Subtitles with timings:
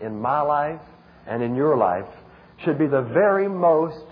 [0.00, 0.80] in my life
[1.26, 2.06] and in your life
[2.64, 4.04] should be the very most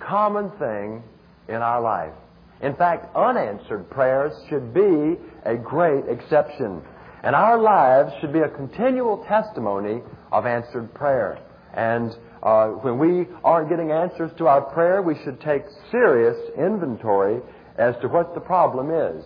[0.00, 1.02] common thing
[1.48, 2.12] in our life.
[2.60, 6.82] In fact, unanswered prayers should be a great exception.
[7.22, 11.38] And our lives should be a continual testimony of answered prayer.
[11.74, 17.40] And uh, when we aren't getting answers to our prayer, we should take serious inventory
[17.78, 19.24] as to what the problem is.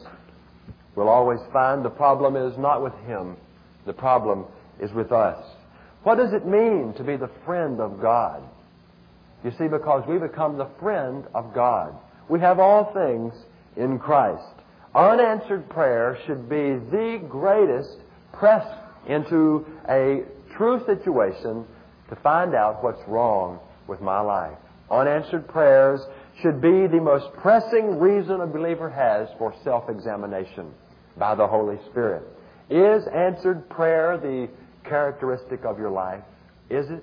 [0.94, 3.36] We'll always find the problem is not with Him.
[3.86, 4.46] The problem
[4.80, 5.44] is with us.
[6.02, 8.42] What does it mean to be the friend of God?
[9.44, 11.94] You see, because we become the friend of God.
[12.28, 13.34] We have all things
[13.76, 14.42] in Christ.
[14.94, 17.98] Unanswered prayer should be the greatest
[18.32, 18.66] press
[19.06, 20.22] into a
[20.56, 21.64] true situation
[22.08, 24.56] to find out what's wrong with my life.
[24.90, 26.00] Unanswered prayers
[26.40, 30.72] should be the most pressing reason a believer has for self-examination
[31.16, 32.22] by the Holy Spirit.
[32.68, 34.48] Is answered prayer the
[34.88, 36.22] characteristic of your life?
[36.70, 37.02] Is it?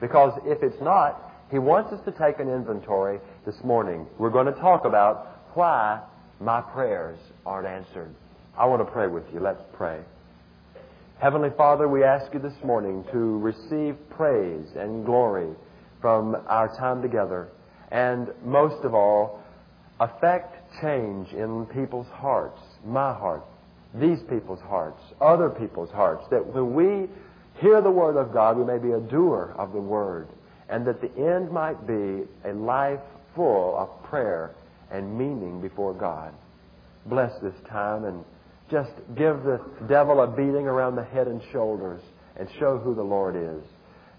[0.00, 4.06] Because if it's not, he wants us to take an inventory this morning.
[4.18, 6.00] We're going to talk about why
[6.40, 8.14] my prayers aren't answered.
[8.56, 9.40] I want to pray with you.
[9.40, 10.00] Let's pray.
[11.20, 15.48] Heavenly Father, we ask you this morning to receive praise and glory
[16.00, 17.48] from our time together,
[17.90, 19.42] and most of all,
[19.98, 23.42] affect change in people's hearts, my heart,
[23.94, 27.08] these people's hearts, other people's hearts, that when we
[27.60, 30.28] hear the Word of God, we may be a doer of the Word,
[30.68, 33.00] and that the end might be a life
[33.34, 34.54] full of prayer
[34.90, 36.32] and meaning before God.
[37.06, 38.24] Bless this time and
[38.70, 42.02] just give the devil a beating around the head and shoulders
[42.36, 43.64] and show who the Lord is.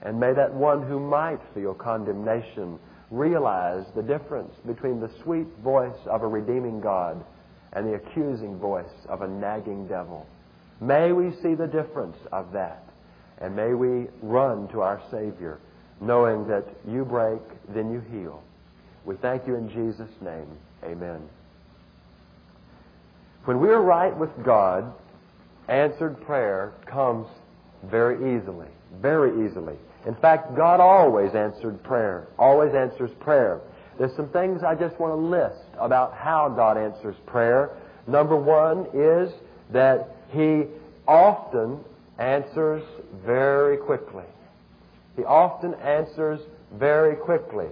[0.01, 2.79] And may that one who might feel condemnation
[3.11, 7.23] realize the difference between the sweet voice of a redeeming God
[7.73, 10.25] and the accusing voice of a nagging devil.
[10.81, 12.83] May we see the difference of that.
[13.39, 15.59] And may we run to our Savior,
[16.01, 17.41] knowing that you break,
[17.73, 18.43] then you heal.
[19.05, 20.47] We thank you in Jesus' name.
[20.83, 21.21] Amen.
[23.45, 24.93] When we are right with God,
[25.67, 27.27] answered prayer comes
[27.83, 28.67] very easily.
[29.01, 29.75] Very easily.
[30.05, 32.27] In fact, God always answered prayer.
[32.37, 33.61] Always answers prayer.
[33.99, 37.71] There's some things I just want to list about how God answers prayer.
[38.07, 39.29] Number one is
[39.71, 40.63] that He
[41.05, 41.81] often
[42.17, 42.81] answers
[43.25, 44.23] very quickly.
[45.17, 46.39] He often answers
[46.73, 47.67] very quickly.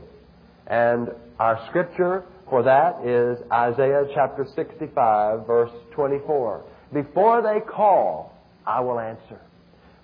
[0.67, 6.61] And our scripture for that is Isaiah chapter 65, verse 24.
[6.93, 8.33] Before they call,
[8.65, 9.39] I will answer.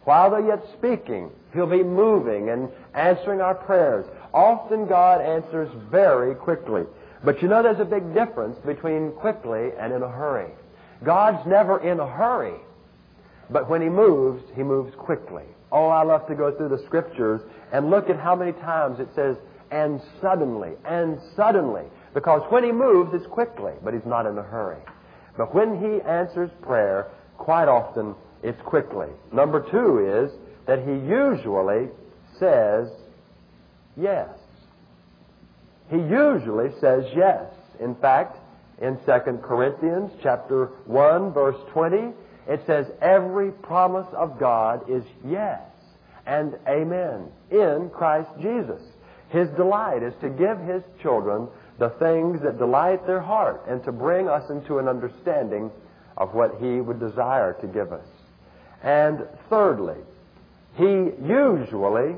[0.06, 4.06] While they're yet speaking, He'll be moving and answering our prayers.
[4.34, 6.84] Often God answers very quickly.
[7.24, 10.52] But you know there's a big difference between quickly and in a hurry.
[11.04, 12.60] God's never in a hurry.
[13.50, 15.44] But when He moves, He moves quickly.
[15.72, 19.10] Oh, I love to go through the scriptures and look at how many times it
[19.16, 19.38] says,
[19.72, 21.86] and suddenly, and suddenly.
[22.14, 24.78] Because when he moves, it's quickly, but he's not in a hurry.
[25.36, 27.08] But when he answers prayer,
[27.38, 28.14] quite often
[28.44, 29.08] it's quickly.
[29.32, 30.32] Number two is
[30.68, 31.90] that he usually
[32.40, 32.90] says
[33.98, 34.30] yes.
[35.90, 37.46] He usually says yes.
[37.80, 38.38] In fact,
[38.82, 42.14] in 2 Corinthians chapter 1 verse 20,
[42.48, 45.62] it says every promise of God is yes
[46.26, 48.82] and amen in Christ Jesus.
[49.30, 51.48] His delight is to give his children
[51.80, 55.72] the things that delight their heart and to bring us into an understanding
[56.18, 58.06] of what He would desire to give us.
[58.84, 60.00] And thirdly,
[60.76, 62.16] He usually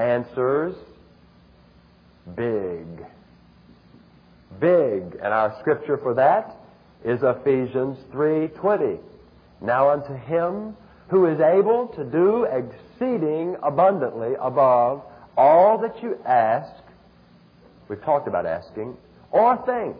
[0.00, 0.74] answers
[2.34, 2.86] big.
[4.58, 5.02] Big.
[5.22, 6.56] And our scripture for that
[7.04, 8.98] is Ephesians 3:20.
[9.60, 10.76] Now unto him
[11.08, 15.02] who is able to do exceeding abundantly above
[15.36, 16.72] all that you ask
[17.90, 18.96] We've talked about asking.
[19.32, 19.96] Or think.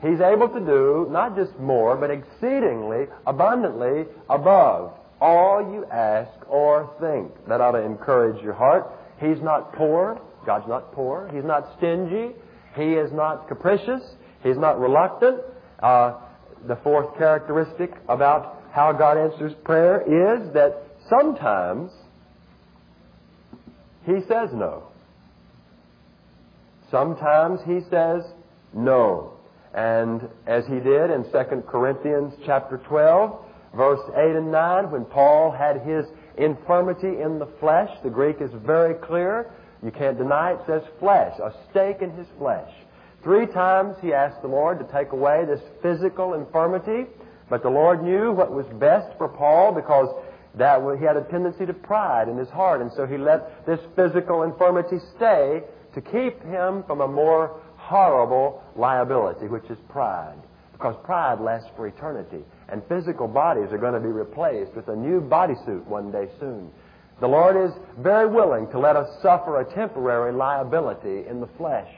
[0.00, 6.90] He's able to do not just more, but exceedingly, abundantly above all you ask or
[7.00, 7.32] think.
[7.48, 8.90] That ought to encourage your heart.
[9.20, 10.20] He's not poor.
[10.46, 11.30] God's not poor.
[11.32, 12.34] He's not stingy.
[12.76, 14.02] He is not capricious.
[14.42, 15.40] He's not reluctant.
[15.82, 16.18] Uh,
[16.66, 21.90] the fourth characteristic about how God answers prayer is that sometimes
[24.06, 24.84] He says no.
[26.90, 28.22] Sometimes he says
[28.72, 29.32] no.
[29.74, 33.43] And as he did in 2 Corinthians chapter 12,
[33.76, 36.06] verse 8 and 9, when Paul had his
[36.36, 39.50] infirmity in the flesh, the Greek is very clear.
[39.82, 40.60] You can't deny it.
[40.60, 42.70] It says flesh, a stake in his flesh.
[43.22, 47.06] Three times he asked the Lord to take away this physical infirmity,
[47.48, 50.08] but the Lord knew what was best for Paul because
[50.56, 53.80] that he had a tendency to pride in his heart, and so he let this
[53.96, 55.62] physical infirmity stay
[55.94, 60.38] to keep him from a more horrible liability, which is pride.
[60.84, 64.94] Because pride lasts for eternity, and physical bodies are going to be replaced with a
[64.94, 66.70] new bodysuit one day soon.
[67.22, 71.90] The Lord is very willing to let us suffer a temporary liability in the flesh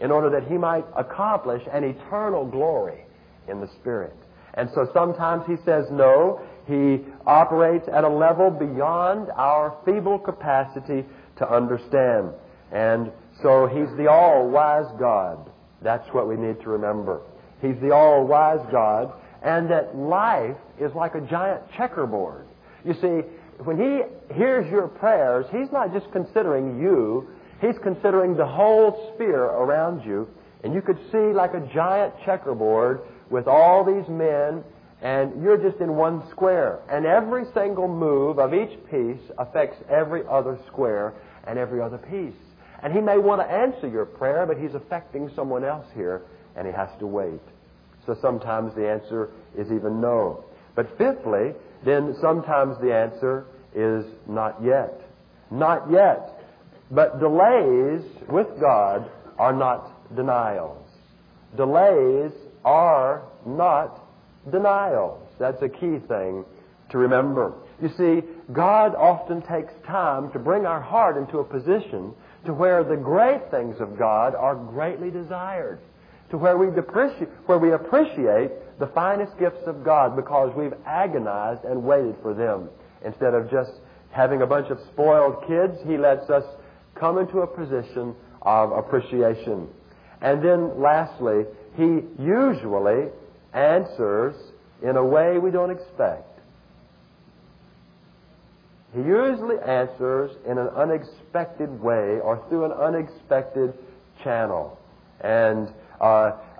[0.00, 3.04] in order that He might accomplish an eternal glory
[3.46, 4.16] in the Spirit.
[4.54, 6.40] And so sometimes He says no.
[6.66, 11.04] He operates at a level beyond our feeble capacity
[11.36, 12.30] to understand.
[12.72, 15.48] And so He's the all-wise God.
[15.80, 17.22] That's what we need to remember.
[17.62, 19.12] He's the all-wise God,
[19.42, 22.46] and that life is like a giant checkerboard.
[22.84, 23.22] You see,
[23.64, 27.28] when He hears your prayers, He's not just considering you,
[27.60, 30.28] He's considering the whole sphere around you.
[30.64, 33.00] And you could see like a giant checkerboard
[33.30, 34.64] with all these men,
[35.00, 36.80] and you're just in one square.
[36.90, 41.14] And every single move of each piece affects every other square
[41.46, 42.40] and every other piece.
[42.82, 46.22] And He may want to answer your prayer, but He's affecting someone else here,
[46.56, 47.40] and He has to wait.
[48.06, 50.44] So sometimes the answer is even no.
[50.74, 51.52] But fifthly,
[51.84, 55.00] then sometimes the answer is not yet.
[55.50, 56.40] Not yet.
[56.90, 60.88] But delays with God are not denials.
[61.56, 62.32] Delays
[62.64, 64.00] are not
[64.50, 65.20] denials.
[65.38, 66.44] That's a key thing
[66.90, 67.54] to remember.
[67.80, 72.14] You see, God often takes time to bring our heart into a position
[72.44, 75.80] to where the great things of God are greatly desired,
[76.32, 81.62] to where we appreciate, where we appreciate the finest gifts of God because we've agonized
[81.64, 82.70] and waited for them.
[83.04, 83.70] Instead of just
[84.10, 86.44] having a bunch of spoiled kids, He lets us
[86.94, 89.68] come into a position of appreciation.
[90.22, 91.44] And then lastly,
[91.76, 93.10] He usually
[93.52, 94.34] answers
[94.82, 96.40] in a way we don't expect.
[98.94, 103.74] He usually answers in an unexpected way or through an unexpected
[104.24, 104.78] channel.
[105.20, 105.68] And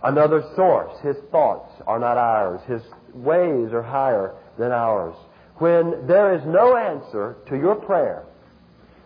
[0.02, 2.60] another source, his thoughts are not ours.
[2.66, 2.82] His
[3.14, 5.14] ways are higher than ours.
[5.56, 8.24] When there is no answer to your prayer,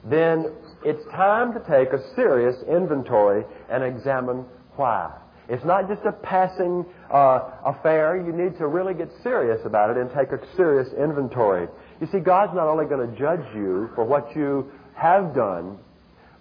[0.05, 0.53] then
[0.85, 4.45] it's time to take a serious inventory and examine
[4.77, 5.13] why.
[5.49, 8.17] It's not just a passing uh, affair.
[8.17, 11.69] You need to really get serious about it and take a serious inventory.
[12.01, 15.79] You see, God's not only going to judge you for what you have done,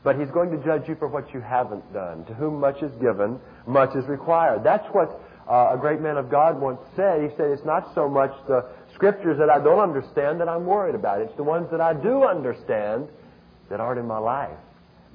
[0.06, 2.24] but He's going to judge you for what you haven't done.
[2.25, 4.63] To whom much is given, much is required.
[4.63, 5.19] That's what
[5.50, 7.24] uh, a great man of God once said.
[7.24, 10.94] He said, It's not so much the scriptures that I don't understand that I'm worried
[10.94, 11.22] about.
[11.22, 13.10] It's the ones that I do understand
[13.69, 14.57] that aren't in my life.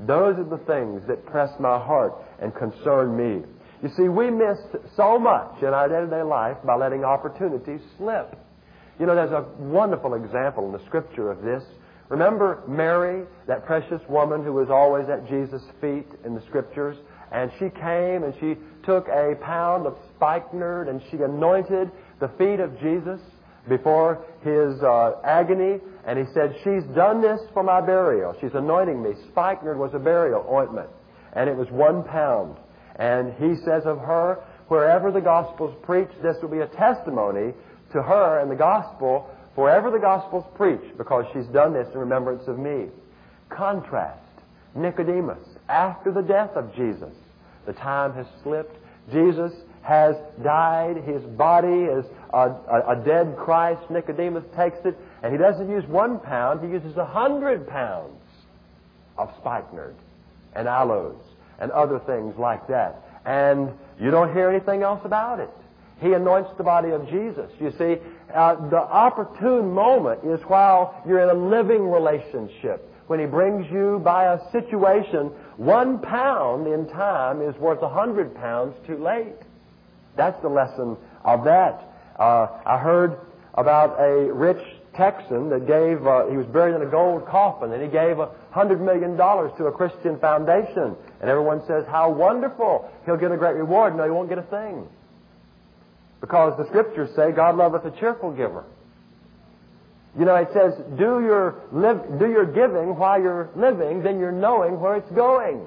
[0.01, 3.47] Those are the things that press my heart and concern me.
[3.83, 4.59] You see, we miss
[4.97, 8.37] so much in our day-to-day life by letting opportunities slip.
[8.99, 11.63] You know, there's a wonderful example in the scripture of this.
[12.11, 16.97] Remember Mary, that precious woman who was always at Jesus' feet in the scriptures?
[17.31, 22.59] And she came and she took a pound of spikenard and she anointed the feet
[22.59, 23.21] of Jesus
[23.69, 25.79] before his uh, agony.
[26.05, 28.35] And he said, She's done this for my burial.
[28.41, 29.11] She's anointing me.
[29.31, 30.91] Spikenard was a burial ointment.
[31.35, 32.57] And it was one pound.
[32.97, 37.55] And he says of her, wherever the gospel's preached, this will be a testimony
[37.93, 39.31] to her and the gospel
[39.61, 42.87] wherever the gospel's preached because she's done this in remembrance of me.
[43.49, 44.19] Contrast
[44.75, 47.13] Nicodemus after the death of Jesus.
[47.67, 48.77] The time has slipped.
[49.13, 49.53] Jesus
[49.83, 50.97] has died.
[51.05, 53.91] His body is a, a, a, dead Christ.
[53.91, 58.21] Nicodemus takes it, and he doesn't use one pound, he uses a hundred pounds
[59.19, 59.95] of spikenard
[60.55, 61.17] and aloes
[61.59, 63.03] and other things like that.
[63.25, 65.51] And you don't hear anything else about it.
[66.01, 67.51] He anoints the body of Jesus.
[67.61, 67.99] You see,
[68.35, 72.87] uh, the opportune moment is while you're in a living relationship.
[73.07, 78.35] When He brings you by a situation, one pound in time is worth a hundred
[78.35, 79.35] pounds too late.
[80.17, 81.83] That's the lesson of that.
[82.19, 83.19] Uh, I heard
[83.55, 84.63] about a rich
[84.95, 88.31] Texan that gave, uh, he was buried in a gold coffin, and he gave a
[88.51, 90.97] hundred million dollars to a Christian foundation.
[91.21, 92.91] And everyone says, how wonderful.
[93.07, 93.97] He'll get a great reward.
[93.97, 94.89] No, he won't get a thing.
[96.21, 98.65] Because the scriptures say, God loveth a cheerful giver.
[100.19, 104.33] You know, it says, do your, live, do your giving while you're living, then you're
[104.33, 105.67] knowing where it's going.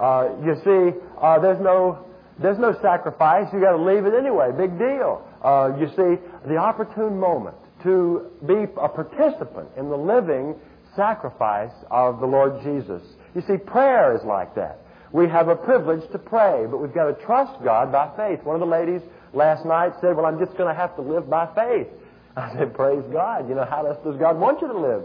[0.00, 2.04] Uh, you see, uh, there's no
[2.38, 3.46] there's no sacrifice.
[3.52, 4.50] You got to leave it anyway.
[4.56, 5.26] Big deal.
[5.42, 10.56] Uh, you see, the opportune moment to be a participant in the living
[10.96, 13.02] sacrifice of the Lord Jesus.
[13.34, 14.80] You see, prayer is like that.
[15.12, 18.44] We have a privilege to pray, but we've got to trust God by faith.
[18.44, 19.02] One of the ladies
[19.34, 21.88] last night said, Well, I'm just going to have to live by faith.
[22.36, 23.48] I said, praise God.
[23.48, 25.04] You know, how does, does God want you to live?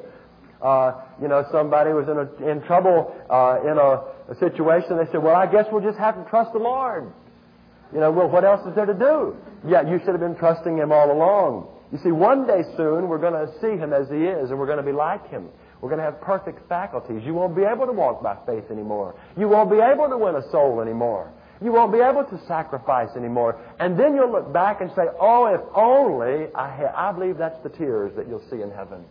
[0.62, 4.98] Uh, you know, somebody was in, a, in trouble uh, in a, a situation.
[4.98, 7.12] They said, well, I guess we'll just have to trust the Lord.
[7.93, 9.36] You know, well, what else is there to do?
[9.67, 11.67] Yeah, you should have been trusting Him all along.
[11.91, 14.67] You see, one day soon we're going to see Him as He is, and we're
[14.67, 15.50] going to be like Him.
[15.81, 17.24] We're going to have perfect faculties.
[17.25, 19.15] You won't be able to walk by faith anymore.
[19.38, 21.31] You won't be able to win a soul anymore.
[21.62, 23.60] You won't be able to sacrifice anymore.
[23.80, 27.62] And then you'll look back and say, oh, if only I had, I believe that's
[27.63, 29.04] the tears that you'll see in heaven.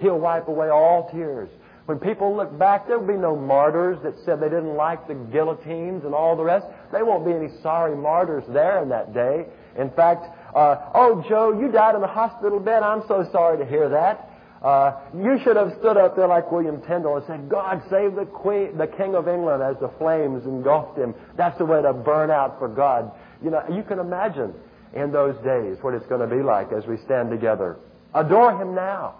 [0.00, 1.48] He'll wipe away all tears.
[1.86, 6.04] When people look back, there'll be no martyrs that said they didn't like the guillotines
[6.04, 6.66] and all the rest.
[6.92, 9.46] There won't be any sorry martyrs there in that day.
[9.78, 12.82] In fact, uh, oh, Joe, you died in the hospital bed.
[12.82, 14.30] I'm so sorry to hear that.
[14.64, 18.24] Uh, you should have stood up there like William Tyndale and said, God save the
[18.24, 21.14] Queen, the King of England as the flames engulfed him.
[21.36, 23.12] That's the way to burn out for God.
[23.42, 24.54] You know, you can imagine
[24.94, 27.76] in those days what it's going to be like as we stand together.
[28.14, 29.16] Adore him now.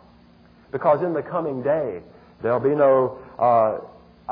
[0.72, 2.00] Because in the coming day,
[2.42, 3.80] there'll be no uh,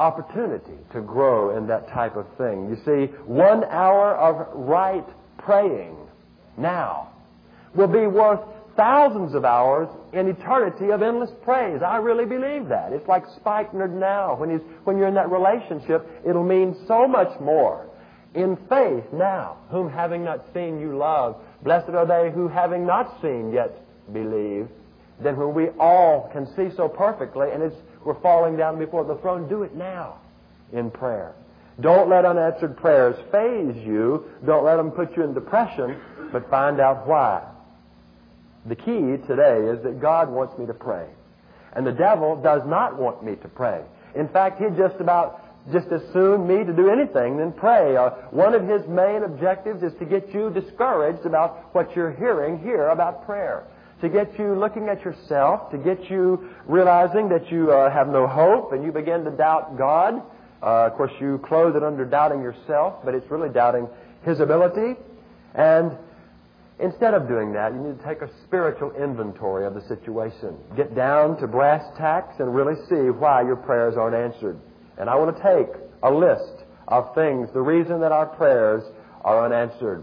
[0.01, 2.71] opportunity to grow in that type of thing.
[2.71, 5.05] You see, one hour of right
[5.37, 5.95] praying
[6.57, 7.11] now
[7.75, 8.41] will be worth
[8.77, 11.81] thousands of hours in eternity of endless praise.
[11.83, 12.93] I really believe that.
[12.93, 14.37] It's like spikenard now.
[14.37, 17.89] When, he's, when you're in that relationship, it'll mean so much more.
[18.35, 23.21] In faith now, whom having not seen you love, blessed are they who having not
[23.21, 24.69] seen yet believe.
[25.23, 29.17] Then when we all can see so perfectly and it's, we're falling down before the
[29.17, 30.19] throne, do it now
[30.73, 31.35] in prayer.
[31.81, 34.25] Don't let unanswered prayers faze you.
[34.45, 36.01] Don't let them put you in depression,
[36.33, 37.43] but find out why.
[38.67, 41.07] The key today is that God wants me to pray.
[41.75, 43.83] And the devil does not want me to pray.
[44.15, 45.41] In fact, he'd just about
[45.73, 47.97] just as soon me to do anything than pray.
[47.97, 52.59] Uh, one of his main objectives is to get you discouraged about what you're hearing
[52.59, 53.65] here about prayer.
[54.01, 58.27] To get you looking at yourself, to get you realizing that you uh, have no
[58.27, 60.23] hope and you begin to doubt God.
[60.61, 63.89] Uh, of course, you clothe it under doubting yourself, but it's really doubting
[64.25, 64.97] His ability.
[65.55, 65.93] And
[66.83, 70.57] Instead of doing that, you need to take a spiritual inventory of the situation.
[70.77, 74.59] Get down to brass tacks and really see why your prayers aren't answered.
[74.99, 75.73] And I want to take
[76.03, 78.83] a list of things, the reason that our prayers
[79.25, 80.03] are unanswered.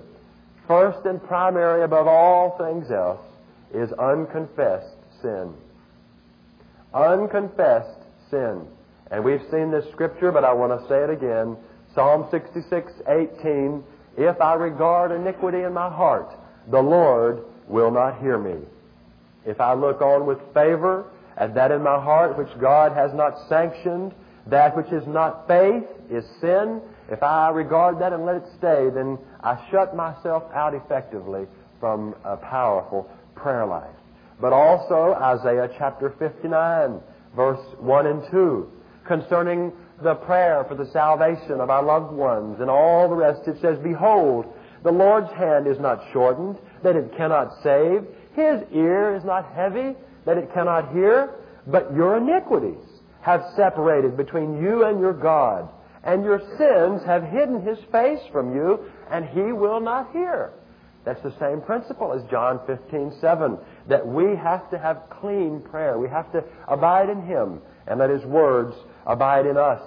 [0.70, 3.26] First and primary above all things else
[3.74, 5.54] is unconfessed sin.
[6.94, 8.66] Unconfessed sin.
[9.12, 11.58] And we've seen this scripture, but I want to say it again.
[11.94, 13.84] Psalm 66, 18.
[14.18, 16.34] If I regard iniquity in my heart,
[16.70, 18.60] the Lord will not hear me.
[19.46, 21.06] If I look on with favor
[21.38, 24.14] at that in my heart which God has not sanctioned,
[24.48, 26.82] that which is not faith is sin.
[27.10, 31.46] If I regard that and let it stay, then I shut myself out effectively
[31.80, 33.96] from a powerful prayer life.
[34.40, 37.00] But also Isaiah chapter 59,
[37.36, 38.72] verse 1 and 2,
[39.06, 39.72] concerning
[40.02, 43.78] the prayer for the salvation of our loved ones and all the rest, it says,
[43.84, 44.46] Behold,
[44.84, 48.06] the Lord's hand is not shortened, that it cannot save.
[48.34, 49.96] His ear is not heavy,
[50.26, 51.36] that it cannot hear.
[51.68, 52.86] But your iniquities
[53.22, 55.70] have separated between you and your God,
[56.04, 58.80] and your sins have hidden His face from you,
[59.12, 60.52] and He will not hear.
[61.06, 63.58] That's the same principle as John 15, 7,
[63.88, 65.98] that we have to have clean prayer.
[65.98, 69.82] We have to abide in Him, and let His words abide in us.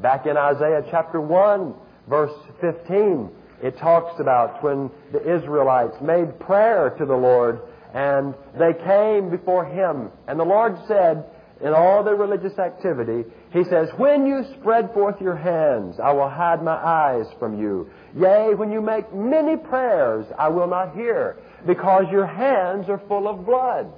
[0.00, 1.74] Back in Isaiah chapter 1,
[2.08, 3.30] verse 15,
[3.62, 7.60] it talks about when the Israelites made prayer to the Lord
[7.94, 10.10] and they came before Him.
[10.26, 11.24] And the Lord said,
[11.60, 16.28] in all their religious activity, He says, When you spread forth your hands, I will
[16.28, 17.90] hide my eyes from you.
[18.14, 21.36] Yea, when you make many prayers, I will not hear,
[21.66, 23.92] because your hands are full of blood.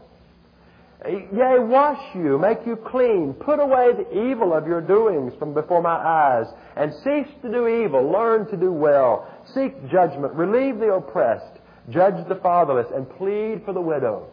[1.08, 5.80] Yea, wash you, make you clean, put away the evil of your doings from before
[5.80, 10.92] my eyes, and cease to do evil, learn to do well, seek judgment, relieve the
[10.92, 14.26] oppressed, judge the fatherless, and plead for the widow.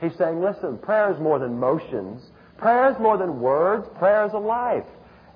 [0.00, 2.22] He's saying, listen, prayer is more than motions,
[2.56, 4.86] prayer is more than words, prayer is a life.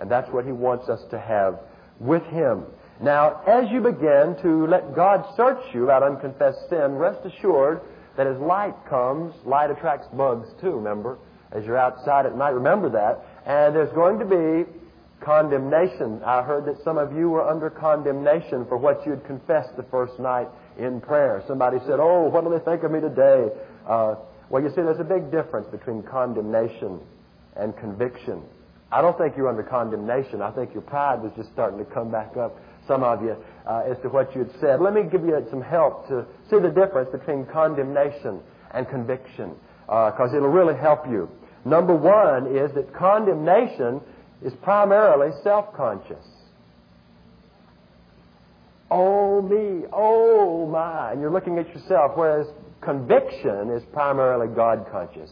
[0.00, 1.60] And that's what he wants us to have
[2.00, 2.64] with him.
[3.00, 7.80] Now, as you begin to let God search you about unconfessed sin, rest assured
[8.16, 11.18] that as light comes, light attracts bugs too, remember?
[11.50, 13.24] As you're outside at night, remember that.
[13.46, 14.70] And there's going to be
[15.20, 16.22] condemnation.
[16.24, 19.84] I heard that some of you were under condemnation for what you had confessed the
[19.84, 21.42] first night in prayer.
[21.46, 23.48] Somebody said, Oh, what do they think of me today?
[23.86, 24.16] Uh,
[24.48, 27.00] well, you see, there's a big difference between condemnation
[27.56, 28.42] and conviction.
[28.90, 30.42] I don't think you're under condemnation.
[30.42, 33.36] I think your pride was just starting to come back up, some of you,
[33.66, 34.80] uh, as to what you had said.
[34.80, 38.40] Let me give you some help to see the difference between condemnation
[38.72, 39.54] and conviction
[39.86, 41.28] because uh, it'll really help you.
[41.64, 44.00] Number one is that condemnation
[44.42, 46.26] is primarily self-conscious.
[48.90, 52.46] Oh me, oh my, and you're looking at yourself, whereas
[52.82, 55.30] conviction is primarily God conscious.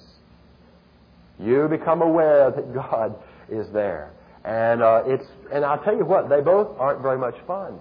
[1.38, 3.16] You become aware that God
[3.50, 4.12] is there.
[4.44, 7.80] And uh, it's and I'll tell you what, they both aren't very much fun.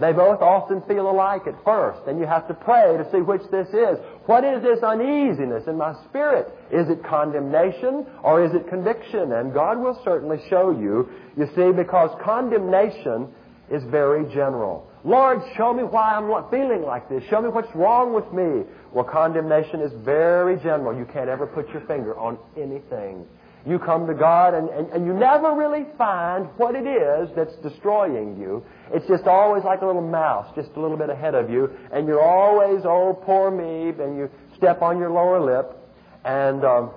[0.00, 3.42] They both often feel alike at first, and you have to pray to see which
[3.50, 3.98] this is.
[4.24, 6.48] What is this uneasiness in my spirit?
[6.72, 9.32] Is it condemnation or is it conviction?
[9.32, 13.28] And God will certainly show you, you see, because condemnation
[13.70, 14.90] is very general.
[15.04, 17.22] Lord, show me why I'm feeling like this.
[17.28, 18.64] Show me what's wrong with me.
[18.92, 20.96] Well, condemnation is very general.
[20.96, 23.26] You can't ever put your finger on anything.
[23.66, 27.54] You come to God and, and, and you never really find what it is that's
[27.56, 28.64] destroying you.
[28.92, 32.06] It's just always like a little mouse, just a little bit ahead of you, and
[32.06, 35.76] you're always, oh, poor me, and you step on your lower lip.
[36.24, 36.90] And um,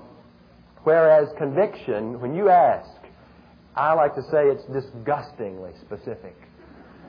[0.84, 2.90] whereas conviction, when you ask,
[3.76, 6.36] I like to say it's disgustingly specific.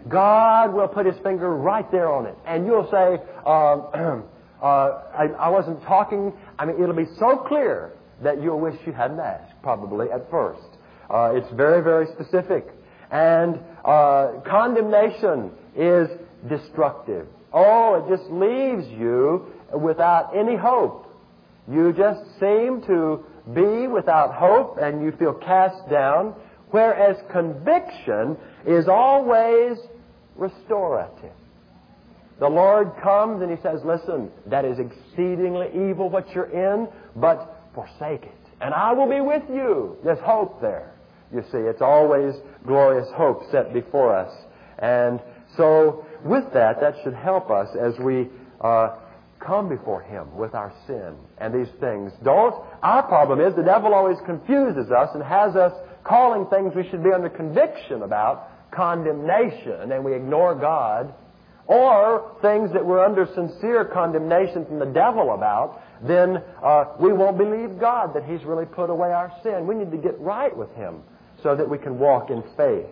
[0.08, 4.24] God will put His finger right there on it, and you'll say, um,
[4.62, 6.32] uh, I, I wasn't talking.
[6.58, 7.92] I mean, it'll be so clear
[8.24, 10.66] that you'll wish you hadn't asked, probably at first.
[11.08, 12.66] Uh, it's very, very specific.
[13.10, 16.08] And uh, condemnation is
[16.48, 17.26] destructive.
[17.52, 21.06] Oh, it just leaves you without any hope.
[21.70, 26.34] You just seem to be without hope and you feel cast down,
[26.70, 29.78] whereas conviction is always
[30.36, 31.32] restorative.
[32.40, 37.53] The Lord comes and He says, Listen, that is exceedingly evil what you're in, but
[37.74, 38.38] forsake it.
[38.60, 39.96] And I will be with you.
[40.04, 40.94] There's hope there.
[41.32, 42.34] You see, it's always
[42.66, 44.32] glorious hope set before us.
[44.78, 45.20] And
[45.56, 48.28] so, with that, that should help us as we
[48.60, 48.96] uh,
[49.44, 52.12] come before Him with our sin and these things.
[52.22, 52.54] Don't.
[52.82, 55.72] Our problem is the devil always confuses us and has us
[56.04, 61.14] calling things we should be under conviction about condemnation, and we ignore God,
[61.66, 67.38] or things that we're under sincere condemnation from the devil about, then uh, we won't
[67.38, 69.66] believe God that He's really put away our sin.
[69.66, 71.02] We need to get right with Him
[71.42, 72.86] so that we can walk in faith.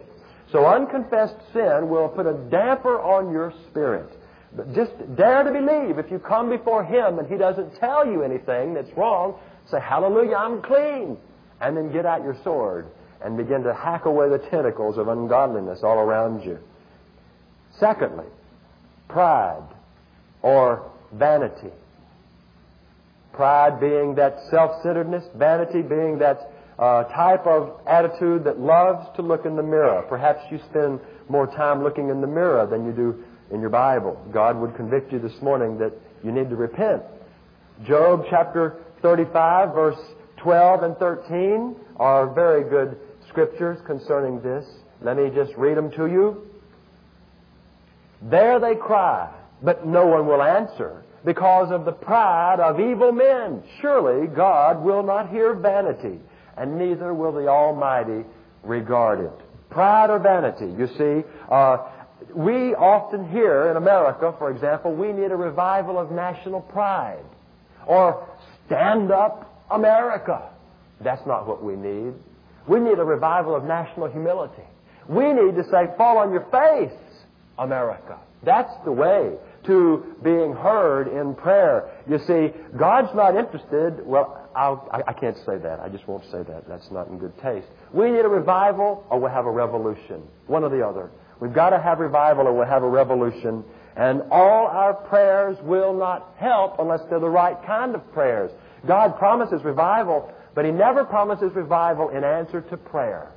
[0.50, 4.10] So unconfessed sin will put a damper on your spirit.
[4.54, 5.98] But just dare to believe.
[5.98, 9.38] If you come before Him and He doesn't tell you anything that's wrong,
[9.70, 11.16] say, Hallelujah, I'm clean.
[11.60, 12.86] And then get out your sword
[13.24, 16.58] and begin to hack away the tentacles of ungodliness all around you.
[17.78, 18.26] Secondly,
[19.08, 19.66] pride
[20.42, 21.70] or vanity.
[23.32, 29.46] Pride being that self-centeredness, vanity being that uh, type of attitude that loves to look
[29.46, 30.04] in the mirror.
[30.08, 34.20] Perhaps you spend more time looking in the mirror than you do in your Bible.
[34.32, 35.92] God would convict you this morning that
[36.24, 37.02] you need to repent.
[37.86, 39.98] Job chapter 35, verse
[40.38, 44.64] 12 and 13 are very good scriptures concerning this.
[45.00, 46.48] Let me just read them to you.
[48.22, 53.62] There they cry, but no one will answer because of the pride of evil men.
[53.80, 56.18] Surely God will not hear vanity
[56.56, 58.24] and neither will the Almighty
[58.62, 59.32] regard it.
[59.70, 61.26] Pride or vanity, you see.
[61.50, 61.78] Uh,
[62.34, 67.24] we often hear in America, for example, we need a revival of national pride.
[67.86, 68.28] Or
[68.66, 70.50] stand up America.
[71.00, 72.12] That's not what we need.
[72.68, 74.62] We need a revival of national humility.
[75.08, 76.96] We need to say, fall on your face,
[77.58, 78.18] America.
[78.44, 79.32] That's the way
[79.64, 81.90] to being heard in prayer.
[82.08, 84.04] You see, God's not interested.
[84.06, 85.80] Well, I'll, I, I can't say that.
[85.80, 86.68] I just won't say that.
[86.68, 87.66] That's not in good taste.
[87.92, 90.22] We need a revival or we'll have a revolution.
[90.46, 91.10] One or the other.
[91.40, 93.64] We've got to have revival or we'll have a revolution.
[93.96, 98.50] And all our prayers will not help unless they're the right kind of prayers.
[98.86, 103.30] God promises revival, but He never promises revival in answer to prayer.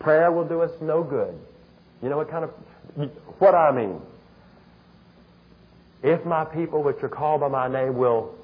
[0.00, 1.34] Prayer will do us no good.
[2.02, 4.00] You know what kind of, what I mean?
[6.02, 8.34] If my people which are called by my name will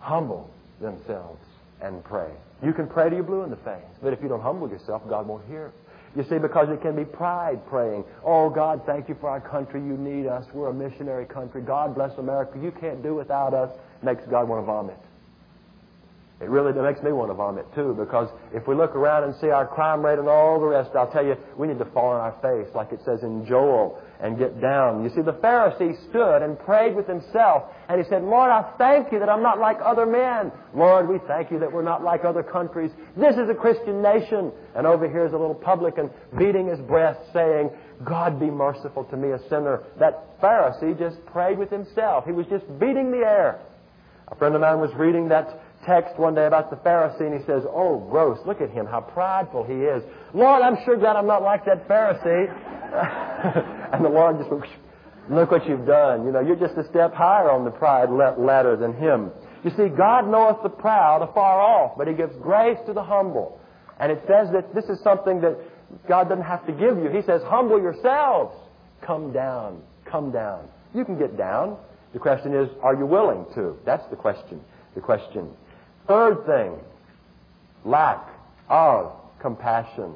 [0.00, 1.42] humble themselves
[1.80, 2.30] and pray.
[2.62, 5.02] You can pray till you're blue in the face, but if you don't humble yourself,
[5.08, 5.72] God won't hear.
[6.16, 8.04] You see, because it can be pride praying.
[8.24, 9.80] Oh, God, thank you for our country.
[9.80, 10.46] You need us.
[10.54, 11.60] We're a missionary country.
[11.60, 12.58] God bless America.
[12.62, 13.76] You can't do without us.
[14.02, 14.98] Makes God want to vomit.
[16.40, 19.48] It really makes me want to vomit too, because if we look around and see
[19.48, 22.20] our crime rate and all the rest, I'll tell you, we need to fall on
[22.20, 25.04] our face, like it says in Joel, and get down.
[25.04, 29.12] You see, the Pharisee stood and prayed with himself, and he said, Lord, I thank
[29.12, 30.50] you that I'm not like other men.
[30.74, 32.90] Lord, we thank you that we're not like other countries.
[33.18, 34.50] This is a Christian nation.
[34.74, 36.08] And over here is a little publican
[36.38, 37.68] beating his breast, saying,
[38.02, 39.84] God be merciful to me, a sinner.
[39.98, 42.24] That Pharisee just prayed with himself.
[42.24, 43.60] He was just beating the air.
[44.28, 47.44] A friend of mine was reading that text one day about the Pharisee, and he
[47.46, 50.02] says, Oh, gross, look at him, how prideful he is.
[50.32, 52.48] Lord, I'm sure glad I'm not like that Pharisee.
[53.94, 54.64] and the Lord just went,
[55.30, 56.26] Look what you've done.
[56.26, 59.30] You know, you're just a step higher on the pride ladder than him.
[59.64, 63.58] You see, God knoweth the proud afar off, but He gives grace to the humble.
[63.98, 65.58] And it says that this is something that
[66.06, 67.08] God doesn't have to give you.
[67.10, 68.54] He says, humble yourselves.
[69.00, 69.82] Come down.
[70.04, 70.68] Come down.
[70.94, 71.78] You can get down.
[72.12, 73.76] The question is, are you willing to?
[73.86, 74.60] That's the question.
[74.94, 75.48] The question.
[76.06, 76.78] Third thing,
[77.84, 78.28] lack
[78.68, 80.14] of compassion.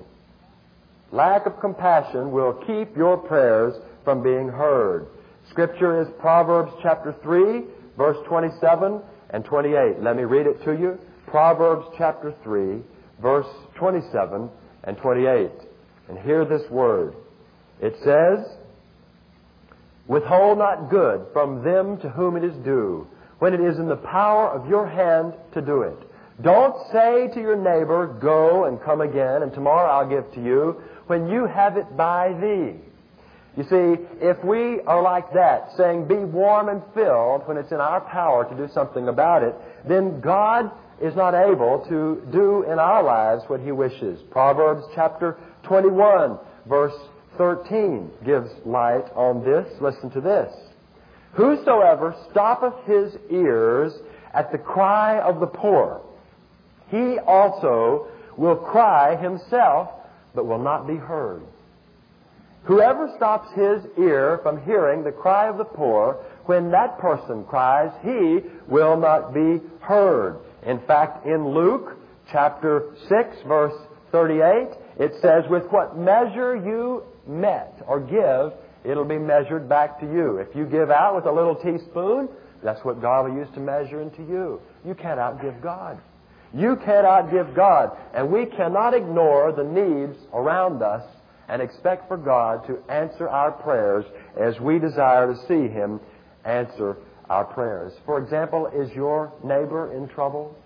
[1.12, 3.74] Lack of compassion will keep your prayers
[4.04, 5.06] from being heard.
[5.50, 7.62] Scripture is Proverbs chapter 3,
[7.96, 10.02] verse 27 and 28.
[10.02, 10.98] Let me read it to you.
[11.26, 12.82] Proverbs chapter 3,
[13.22, 13.46] verse
[13.76, 14.50] 27
[14.84, 15.50] and 28.
[16.08, 17.14] And hear this word.
[17.80, 18.46] It says,
[20.06, 23.06] Withhold not good from them to whom it is due,
[23.38, 25.98] when it is in the power of your hand to do it.
[26.42, 30.80] Don't say to your neighbor, Go and come again, and tomorrow I'll give to you,
[31.06, 32.78] when you have it by thee.
[33.56, 37.78] You see, if we are like that, saying, Be warm and filled, when it's in
[37.78, 39.54] our power to do something about it,
[39.88, 40.70] then God
[41.02, 44.20] is not able to do in our lives what He wishes.
[44.30, 46.94] Proverbs chapter 21, verse
[47.36, 49.66] 13 gives light on this.
[49.80, 50.52] Listen to this.
[51.32, 53.92] Whosoever stoppeth his ears
[54.34, 56.00] at the cry of the poor,
[56.90, 59.90] he also will cry himself,
[60.34, 61.42] but will not be heard.
[62.64, 67.90] Whoever stops his ear from hearing the cry of the poor, when that person cries,
[68.02, 70.38] he will not be heard.
[70.66, 71.96] In fact, in Luke
[72.30, 73.74] chapter 6, verse
[74.12, 78.52] 38, it says, With what measure you met or give,
[78.84, 80.38] it'll be measured back to you.
[80.38, 82.28] If you give out with a little teaspoon,
[82.62, 84.60] that's what God will use to measure into you.
[84.84, 85.98] You can't outgive God.
[86.54, 87.96] You can't outgive God.
[88.14, 91.04] And we cannot ignore the needs around us
[91.48, 94.04] and expect for God to answer our prayers
[94.38, 96.00] as we desire to see Him
[96.44, 96.96] answer
[97.28, 97.92] our prayers.
[98.06, 100.56] For example, is your neighbor in trouble?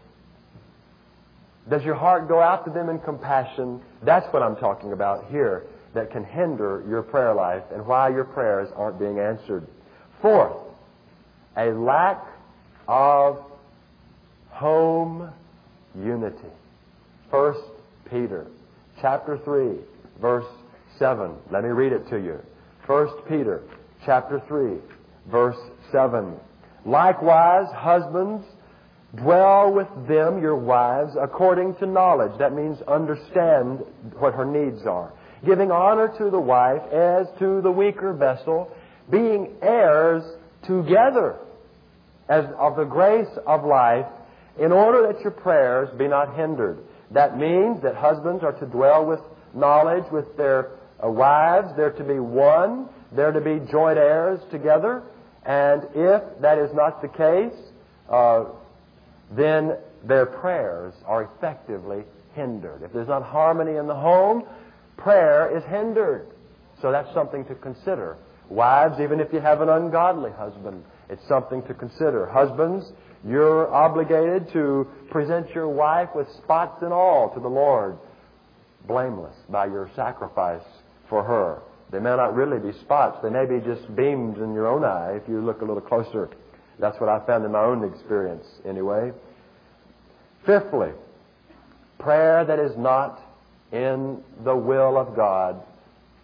[1.69, 3.81] Does your heart go out to them in compassion?
[4.03, 8.25] That's what I'm talking about here that can hinder your prayer life and why your
[8.25, 9.67] prayers aren't being answered.
[10.21, 10.57] Fourth,
[11.57, 12.25] a lack
[12.89, 13.45] of
[14.51, 15.31] home
[15.99, 16.39] unity.
[17.31, 17.61] First
[18.11, 18.47] Peter
[19.01, 19.77] chapter 3
[20.21, 20.47] verse
[20.99, 21.33] 7.
[21.51, 22.39] Let me read it to you.
[22.87, 23.63] First Peter
[24.05, 24.77] chapter 3
[25.31, 25.59] verse
[25.91, 26.35] 7.
[26.85, 28.45] Likewise, husbands,
[29.17, 32.33] dwell with them, your wives, according to knowledge.
[32.39, 33.85] That means understand
[34.19, 35.13] what her needs are.
[35.45, 38.71] Giving honor to the wife as to the weaker vessel,
[39.11, 40.23] being heirs
[40.67, 41.37] together
[42.29, 44.07] as of the grace of life,
[44.59, 46.79] in order that your prayers be not hindered.
[47.11, 49.21] That means that husbands are to dwell with
[49.55, 50.71] knowledge with their
[51.03, 51.69] uh, wives.
[51.77, 52.89] They're to be one.
[53.13, 55.03] They're to be joint heirs together.
[55.45, 57.59] And if that is not the case,
[58.09, 58.45] uh,
[59.31, 62.83] then their prayers are effectively hindered.
[62.83, 64.45] If there's not harmony in the home,
[65.03, 66.27] prayer is hindered.
[66.81, 68.17] So that's something to consider.
[68.49, 72.27] Wives, even if you have an ungodly husband, it's something to consider.
[72.27, 72.93] Husbands,
[73.27, 77.97] you're obligated to present your wife with spots and all to the Lord,
[78.87, 80.65] blameless by your sacrifice
[81.09, 81.63] for her.
[81.91, 83.19] They may not really be spots.
[83.23, 86.31] They may be just beams in your own eye if you look a little closer.
[86.79, 89.13] That's what I found in my own experience, anyway.
[90.45, 90.91] Fifthly,
[91.99, 93.21] prayer that is not
[93.73, 95.63] in the will of God.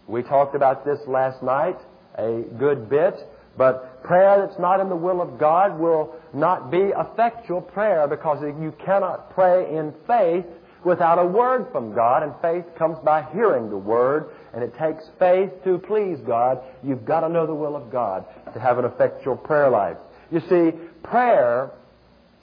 [0.06, 1.78] We talked about this last night
[2.16, 3.14] a good bit,
[3.56, 8.42] but prayer that's not in the will of God will not be effectual prayer because
[8.42, 10.44] you cannot pray in faith
[10.84, 15.02] without a word from God, and faith comes by hearing the word, and it takes
[15.18, 16.60] faith to please God.
[16.84, 19.96] You've got to know the will of God to have an effectual prayer life.
[20.30, 20.70] You see,
[21.02, 21.72] prayer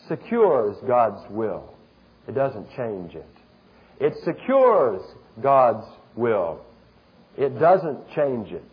[0.08, 1.74] secures God's will.
[2.28, 3.35] It doesn't change it.
[4.00, 5.02] It secures
[5.42, 6.62] God's will.
[7.38, 8.64] It doesn't change it.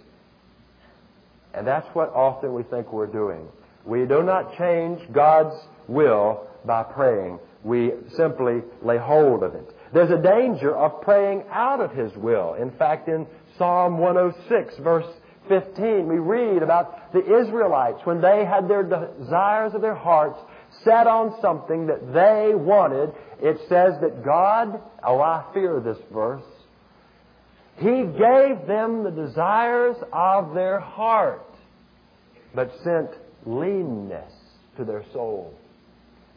[1.54, 3.46] And that's what often we think we're doing.
[3.84, 5.56] We do not change God's
[5.88, 7.38] will by praying.
[7.64, 9.74] We simply lay hold of it.
[9.92, 12.54] There's a danger of praying out of His will.
[12.54, 13.26] In fact, in
[13.58, 15.06] Psalm 106, verse
[15.48, 20.38] 15, we read about the Israelites when they had their desires of their hearts
[20.84, 23.12] set on something that they wanted.
[23.40, 26.44] It says that God, oh, I fear this verse,
[27.76, 31.46] He gave them the desires of their heart,
[32.54, 33.10] but sent
[33.44, 34.32] leanness
[34.76, 35.54] to their soul.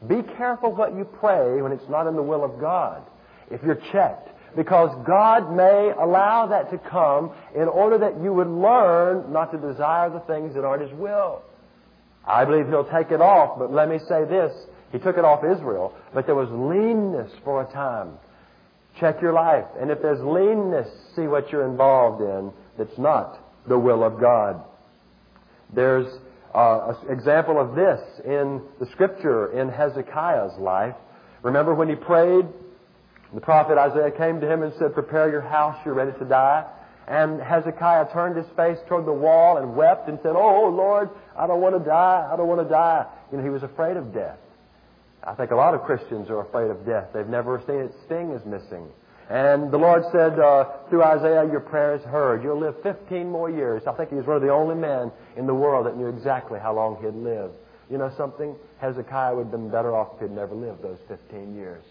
[0.07, 3.03] Be careful what you pray when it's not in the will of God.
[3.49, 4.29] If you're checked.
[4.55, 9.57] Because God may allow that to come in order that you would learn not to
[9.57, 11.41] desire the things that aren't His will.
[12.27, 14.51] I believe He'll take it off, but let me say this.
[14.91, 18.13] He took it off Israel, but there was leanness for a time.
[18.99, 19.65] Check your life.
[19.79, 24.63] And if there's leanness, see what you're involved in that's not the will of God.
[25.73, 26.07] There's
[26.53, 30.95] uh, an example of this in the scripture in Hezekiah's life.
[31.43, 32.45] Remember when he prayed?
[33.33, 36.65] The prophet Isaiah came to him and said, Prepare your house, you're ready to die.
[37.07, 41.45] And Hezekiah turned his face toward the wall and wept and said, Oh, Lord, I
[41.45, 42.27] don't want to die.
[42.31, 43.05] I don't want to die.
[43.31, 44.39] You know, he was afraid of death.
[45.23, 47.09] I think a lot of Christians are afraid of death.
[47.13, 48.87] They've never seen its sting is missing.
[49.29, 52.43] And the Lord said uh, through Isaiah, Your prayer is heard.
[52.43, 53.83] You'll live 15 more years.
[53.87, 56.59] I think he was one of the only men in the world that knew exactly
[56.59, 57.51] how long he'd live.
[57.89, 58.55] You know something?
[58.79, 61.83] Hezekiah would have been better off if he'd never lived those 15 years.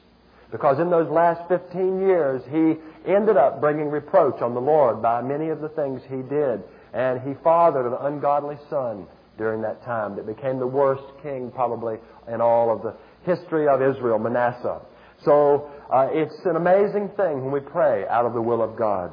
[0.55, 2.77] Because in those last 15 years, he
[3.11, 6.62] ended up bringing reproach on the Lord by many of the things he did.
[6.93, 11.97] And he fathered an ungodly son during that time that became the worst king probably
[12.33, 12.95] in all of the
[13.29, 14.81] history of Israel, Manasseh.
[15.25, 19.11] So uh, it's an amazing thing when we pray out of the will of God.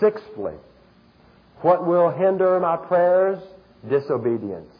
[0.00, 0.54] Sixthly,
[1.60, 3.38] what will hinder my prayers?
[3.86, 4.72] Disobedience.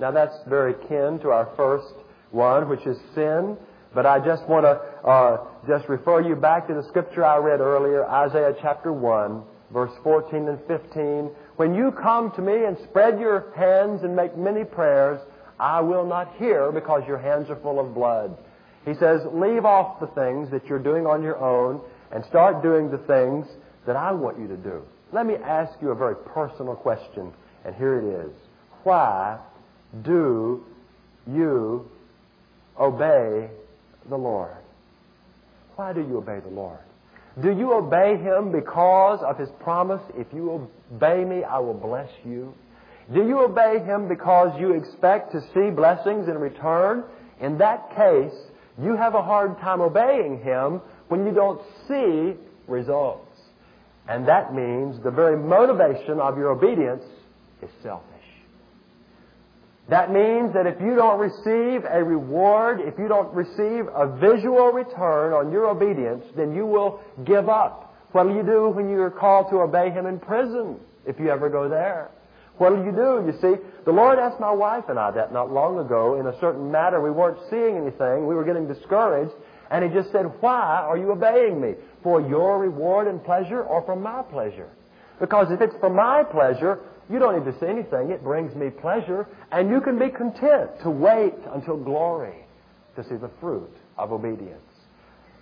[0.00, 1.94] Now that's very kin to our first
[2.32, 3.56] one, which is sin.
[3.94, 7.60] But I just want to uh, just refer you back to the scripture I read
[7.60, 11.30] earlier, Isaiah chapter 1, verse 14 and 15.
[11.56, 15.20] When you come to me and spread your hands and make many prayers,
[15.60, 18.36] I will not hear because your hands are full of blood.
[18.84, 21.80] He says, leave off the things that you're doing on your own
[22.10, 23.46] and start doing the things
[23.86, 24.82] that I want you to do.
[25.12, 27.32] Let me ask you a very personal question,
[27.64, 28.32] and here it is.
[28.82, 29.38] Why
[30.02, 30.64] do
[31.26, 31.88] you
[32.78, 33.48] obey
[34.08, 34.56] the Lord?
[35.76, 36.78] Why do you obey the Lord?
[37.42, 42.10] Do you obey Him because of His promise, if you obey me, I will bless
[42.24, 42.54] you?
[43.12, 47.04] Do you obey Him because you expect to see blessings in return?
[47.40, 48.34] In that case,
[48.80, 52.38] you have a hard time obeying Him when you don't see
[52.68, 53.20] results.
[54.08, 57.04] And that means the very motivation of your obedience
[57.62, 58.13] is selfish.
[59.88, 64.72] That means that if you don't receive a reward, if you don't receive a visual
[64.72, 67.94] return on your obedience, then you will give up.
[68.12, 71.28] What will you do when you are called to obey Him in prison, if you
[71.28, 72.10] ever go there?
[72.56, 73.26] What will you do?
[73.26, 76.40] You see, the Lord asked my wife and I that not long ago in a
[76.40, 77.00] certain matter.
[77.00, 78.26] We weren't seeing anything.
[78.26, 79.34] We were getting discouraged.
[79.70, 81.74] And He just said, Why are you obeying me?
[82.02, 84.70] For your reward and pleasure or for my pleasure?
[85.20, 88.10] Because if it's for my pleasure, you don't need to see anything.
[88.10, 89.26] It brings me pleasure.
[89.52, 92.46] And you can be content to wait until glory
[92.96, 94.60] to see the fruit of obedience.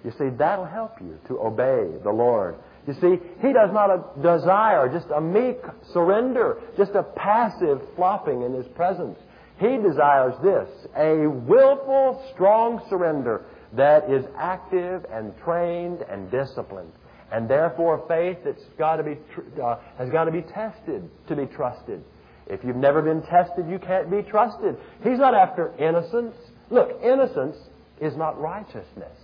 [0.05, 2.57] You see, that'll help you to obey the Lord.
[2.87, 5.59] You see, He does not desire just a meek
[5.93, 9.19] surrender, just a passive flopping in His presence.
[9.59, 16.93] He desires this, a willful, strong surrender that is active and trained and disciplined.
[17.33, 19.17] And therefore, faith that's got to be,
[19.61, 22.05] uh, has got to be tested to be trusted.
[22.47, 24.77] If you've never been tested, you can't be trusted.
[25.03, 26.37] He's not after innocence.
[26.69, 27.57] Look, innocence
[28.03, 29.17] is not righteousness.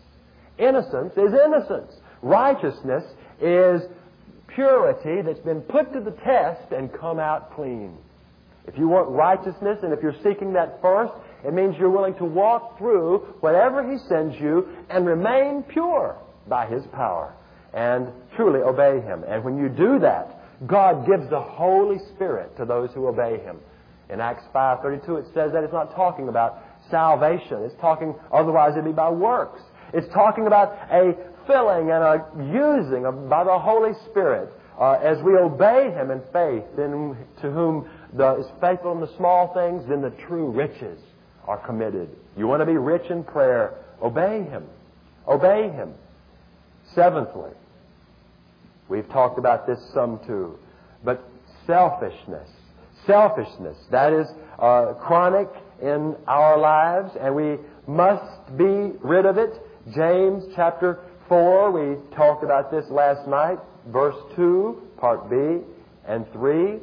[0.59, 1.92] Innocence is innocence.
[2.23, 3.05] Righteousness
[3.42, 3.83] is
[4.47, 7.94] purity that's been put to the test and come out clean.
[8.66, 11.12] If you want righteousness and if you're seeking that first,
[11.44, 16.16] it means you're willing to walk through whatever He sends you and remain pure
[16.49, 17.35] by His power
[17.74, 19.24] and truly obey Him.
[19.26, 23.59] And when you do that, God gives the Holy Spirit to those who obey Him.
[24.11, 27.62] In Acts 5.32 it says that it's not talking about salvation.
[27.62, 29.61] It's talking, otherwise it'd be by works.
[29.92, 31.14] It's talking about a
[31.46, 36.22] filling and a using of, by the Holy Spirit uh, as we obey Him in
[36.33, 41.00] faith, then to whom the, is faithful in the small things, then the true riches
[41.46, 42.09] are committed.
[42.37, 44.64] You want to be rich in prayer, obey Him.
[45.26, 45.94] Obey Him.
[46.94, 47.51] Seventhly,
[48.88, 50.59] we've talked about this some too,
[51.05, 51.22] but
[51.66, 52.48] selfishness.
[53.07, 54.27] Selfishness, that is
[54.59, 55.48] uh, chronic
[55.81, 59.53] in our lives, and we must be rid of it.
[59.94, 60.98] James chapter
[61.29, 65.37] 4, we talked about this last night, verse 2, part B,
[66.07, 66.79] and 3.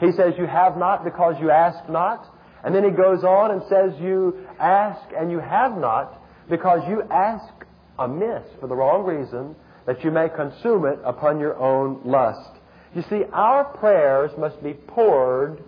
[0.00, 2.26] He says, You have not because you ask not.
[2.64, 7.02] And then he goes on and says, You ask and you have not because you
[7.10, 7.59] ask
[8.00, 9.54] amiss for the wrong reason,
[9.86, 12.50] that you may consume it upon your own lust.
[12.94, 15.62] You see, our prayers must be poured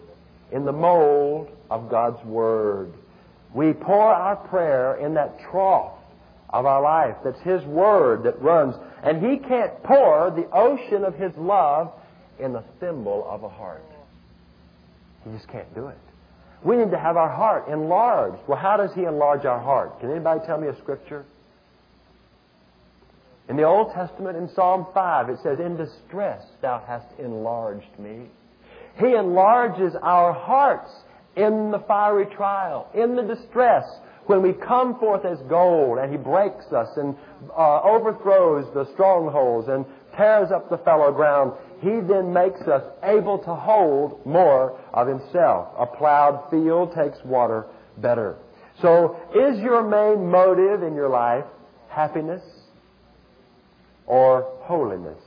[0.50, 2.92] in the mold of God's Word.
[3.54, 5.92] We pour our prayer in that trough
[6.50, 7.16] of our life.
[7.24, 8.74] That's His Word that runs.
[9.02, 11.92] And He can't pour the ocean of His love
[12.38, 13.84] in the thimble of a heart.
[15.24, 15.98] He just can't do it.
[16.64, 18.38] We need to have our heart enlarged.
[18.46, 20.00] Well, how does He enlarge our heart?
[20.00, 21.24] Can anybody tell me a scripture?
[23.48, 28.26] In the Old Testament, in Psalm 5, it says, In distress thou hast enlarged me.
[28.98, 30.90] He enlarges our hearts
[31.36, 33.84] in the fiery trial, in the distress,
[34.26, 37.16] when we come forth as gold and He breaks us and
[37.56, 39.84] uh, overthrows the strongholds and
[40.16, 45.68] tears up the fallow ground, He then makes us able to hold more of Himself.
[45.78, 47.66] A plowed field takes water
[47.98, 48.36] better.
[48.80, 51.44] So, is your main motive in your life
[51.88, 52.42] happiness
[54.06, 55.22] or holiness?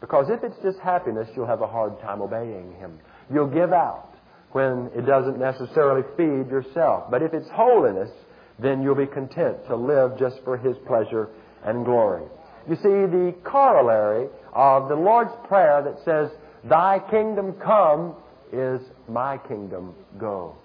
[0.00, 2.98] Because if it's just happiness, you'll have a hard time obeying Him.
[3.32, 4.14] You'll give out
[4.52, 7.10] when it doesn't necessarily feed yourself.
[7.10, 8.10] But if it's holiness,
[8.58, 11.28] then you'll be content to live just for His pleasure
[11.64, 12.24] and glory.
[12.68, 16.30] You see, the corollary of the Lord's Prayer that says,
[16.68, 18.14] Thy kingdom come
[18.52, 20.56] is my kingdom go.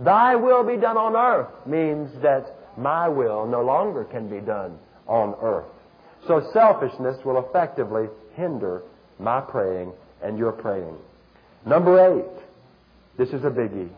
[0.00, 2.46] Thy will be done on earth means that
[2.76, 5.66] my will no longer can be done on earth.
[6.26, 8.82] So selfishness will effectively hinder
[9.18, 10.96] my praying and your praying.
[11.66, 12.44] Number eight,
[13.18, 13.90] this is a biggie.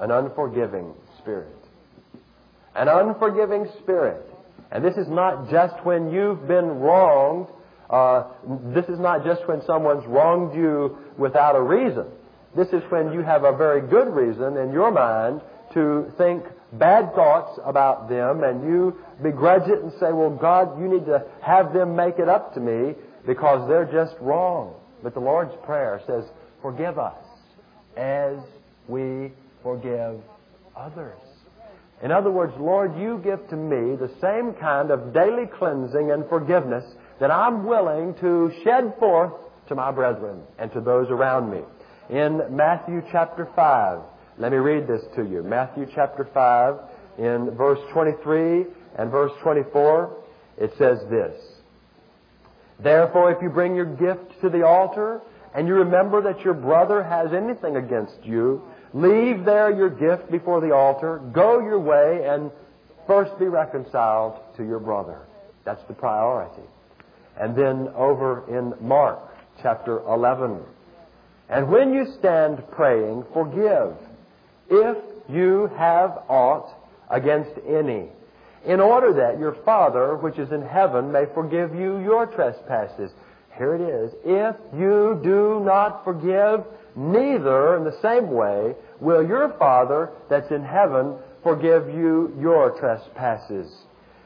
[0.00, 1.54] An unforgiving spirit.
[2.74, 4.26] An unforgiving spirit.
[4.70, 7.48] And this is not just when you've been wronged.
[7.90, 8.24] Uh,
[8.74, 12.06] this is not just when someone's wronged you without a reason.
[12.56, 15.42] This is when you have a very good reason in your mind
[15.74, 20.88] to think bad thoughts about them and you begrudge it and say, well, God, you
[20.88, 22.94] need to have them make it up to me
[23.26, 24.74] because they're just wrong.
[25.02, 26.24] But the Lord's Prayer says,
[26.60, 27.24] forgive us
[27.96, 28.38] as
[28.88, 29.32] we
[29.62, 30.20] forgive
[30.76, 31.18] others.
[32.02, 36.28] In other words, Lord, you give to me the same kind of daily cleansing and
[36.28, 36.84] forgiveness
[37.20, 39.32] that I'm willing to shed forth
[39.68, 41.60] to my brethren and to those around me.
[42.10, 44.00] In Matthew chapter 5,
[44.38, 45.42] let me read this to you.
[45.42, 46.76] Matthew chapter 5,
[47.18, 48.64] in verse 23
[48.98, 50.16] and verse 24,
[50.58, 51.38] it says this.
[52.80, 55.20] Therefore, if you bring your gift to the altar,
[55.54, 58.62] and you remember that your brother has anything against you,
[58.94, 62.50] leave there your gift before the altar, go your way, and
[63.06, 65.20] first be reconciled to your brother.
[65.64, 66.62] That's the priority.
[67.38, 69.18] And then over in Mark
[69.62, 70.60] chapter 11.
[71.48, 73.94] And when you stand praying, forgive
[74.70, 74.96] if
[75.28, 76.68] you have aught
[77.10, 78.08] against any,
[78.64, 83.10] in order that your Father which is in heaven may forgive you your trespasses.
[83.56, 84.12] Here it is.
[84.24, 86.64] If you do not forgive,
[86.96, 93.70] neither in the same way will your Father that's in heaven forgive you your trespasses.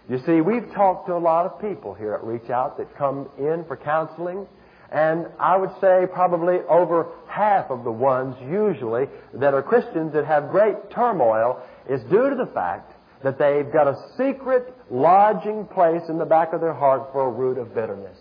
[0.09, 3.29] You see, we've talked to a lot of people here at Reach Out that come
[3.39, 4.47] in for counseling,
[4.93, 10.27] and I would say probably over half of the ones usually that are Christians that
[10.27, 12.93] have great turmoil is due to the fact
[13.25, 17.31] that they've got a secret lodging place in the back of their heart for a
[17.31, 18.19] root of bitterness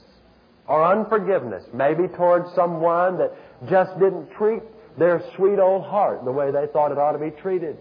[0.67, 3.31] or unforgiveness, maybe towards someone that
[3.69, 4.63] just didn't treat
[4.97, 7.77] their sweet old heart the way they thought it ought to be treated.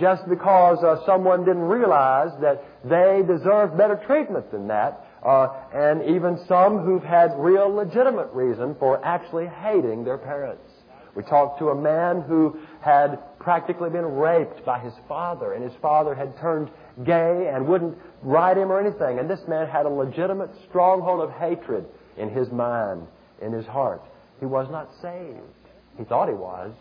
[0.00, 6.02] Just because uh, someone didn't realize that they deserved better treatment than that, uh, and
[6.02, 10.70] even some who've had real legitimate reason for actually hating their parents.
[11.14, 15.72] We talked to a man who had practically been raped by his father, and his
[15.80, 16.70] father had turned
[17.04, 19.18] gay and wouldn't write him or anything.
[19.18, 23.06] And this man had a legitimate stronghold of hatred in his mind,
[23.40, 24.02] in his heart.
[24.40, 25.38] He was not saved.
[25.96, 26.72] He thought he was.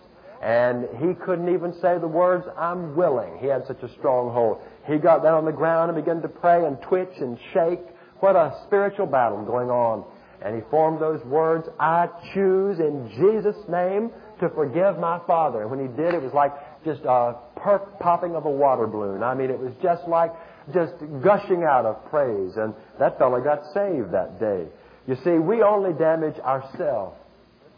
[0.42, 3.38] And he couldn't even say the words, I'm willing.
[3.40, 4.62] He had such a stronghold.
[4.86, 7.80] He got down on the ground and began to pray and twitch and shake.
[8.24, 10.06] What a spiritual battle going on.
[10.42, 15.62] And he formed those words, I choose in Jesus' name to forgive my father.
[15.62, 16.54] And when he did, it was like
[16.86, 19.24] just a perk popping of a water balloon.
[19.24, 20.32] I mean, it was just like
[20.74, 22.54] just gushing out of praise.
[22.56, 24.68] And that fellow got saved that day.
[25.06, 27.18] You see, we only damage ourselves,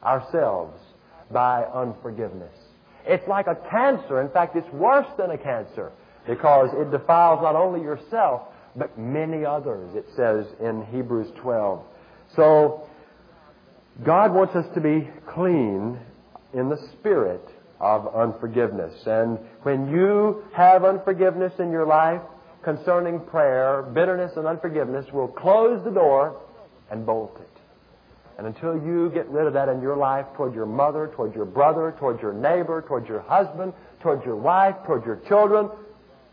[0.03, 0.77] ourselves
[1.31, 2.53] by unforgiveness.
[3.07, 4.21] It's like a cancer.
[4.21, 5.91] In fact, it's worse than a cancer
[6.27, 8.43] because it defiles not only yourself,
[8.75, 11.83] but many others, it says in Hebrews 12.
[12.35, 12.87] So,
[14.03, 15.97] God wants us to be clean
[16.53, 17.47] in the spirit
[17.79, 18.93] of unforgiveness.
[19.05, 22.21] And when you have unforgiveness in your life
[22.63, 26.41] concerning prayer, bitterness and unforgiveness will close the door
[26.91, 27.55] and bolt it.
[28.37, 31.45] And until you get rid of that in your life toward your mother, toward your
[31.45, 35.69] brother, toward your neighbor, toward your husband, towards your wife, towards your children,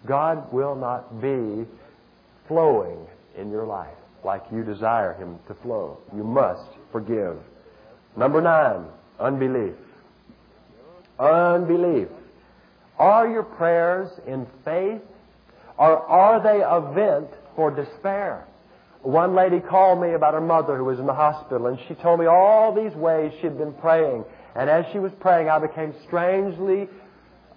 [0.06, 1.64] God will not be
[2.52, 3.06] flowing
[3.38, 5.98] in your life like you desire Him to flow.
[6.14, 7.38] You must forgive.
[8.16, 8.84] Number nine,
[9.18, 9.74] unbelief.
[11.18, 12.08] Unbelief.
[12.98, 15.00] Are your prayers in faith
[15.78, 18.46] or are they a vent for despair?
[19.00, 22.20] One lady called me about her mother who was in the hospital and she told
[22.20, 24.24] me all these ways she'd been praying.
[24.54, 26.88] And as she was praying, I became strangely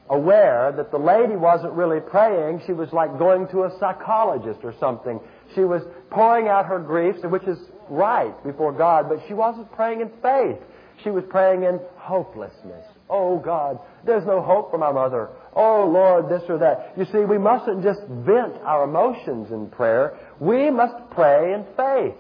[0.09, 2.61] aware that the lady wasn't really praying.
[2.65, 5.19] She was like going to a psychologist or something.
[5.55, 5.81] She was
[6.11, 7.57] pouring out her griefs, which is
[7.89, 10.57] right before God, but she wasn't praying in faith.
[11.03, 12.85] She was praying in hopelessness.
[13.09, 15.29] Oh God, there's no hope for my mother.
[15.55, 16.93] Oh Lord, this or that.
[16.97, 20.17] You see, we mustn't just vent our emotions in prayer.
[20.39, 22.15] We must pray in faith.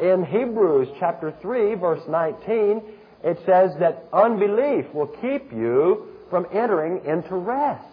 [0.00, 2.82] In Hebrews chapter 3 verse 19,
[3.22, 7.84] it says that unbelief will keep you from entering into rest.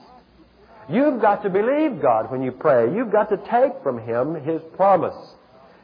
[0.90, 2.94] You've got to believe God when you pray.
[2.94, 5.16] You've got to take from Him His promise.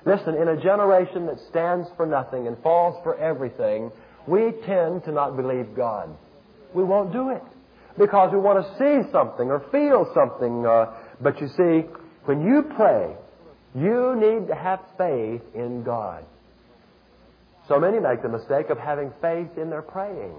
[0.05, 3.91] Listen, in a generation that stands for nothing and falls for everything,
[4.27, 6.09] we tend to not believe God.
[6.73, 7.43] We won't do it
[7.97, 10.65] because we want to see something or feel something.
[10.65, 11.87] Uh, but you see,
[12.25, 13.15] when you pray,
[13.75, 16.25] you need to have faith in God.
[17.67, 20.35] So many make the mistake of having faith in their praying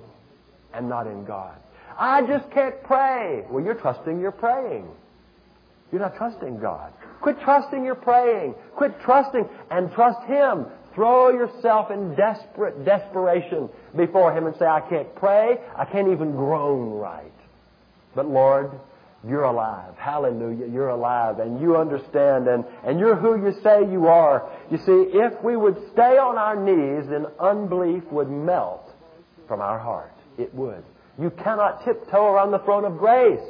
[0.72, 1.56] and not in God.
[1.98, 3.44] I just can't pray.
[3.48, 4.88] Well, you're trusting your praying.
[5.92, 6.92] You're not trusting God.
[7.20, 8.54] Quit trusting your praying.
[8.76, 10.66] Quit trusting and trust Him.
[10.94, 15.58] Throw yourself in desperate desperation before Him and say, I can't pray.
[15.76, 17.32] I can't even groan right.
[18.14, 18.70] But Lord,
[19.26, 19.94] you're alive.
[19.96, 20.66] Hallelujah.
[20.66, 24.50] You're alive and you understand and, and you're who you say you are.
[24.70, 28.90] You see, if we would stay on our knees, then unbelief would melt
[29.48, 30.12] from our heart.
[30.38, 30.84] It would.
[31.18, 33.40] You cannot tiptoe around the throne of grace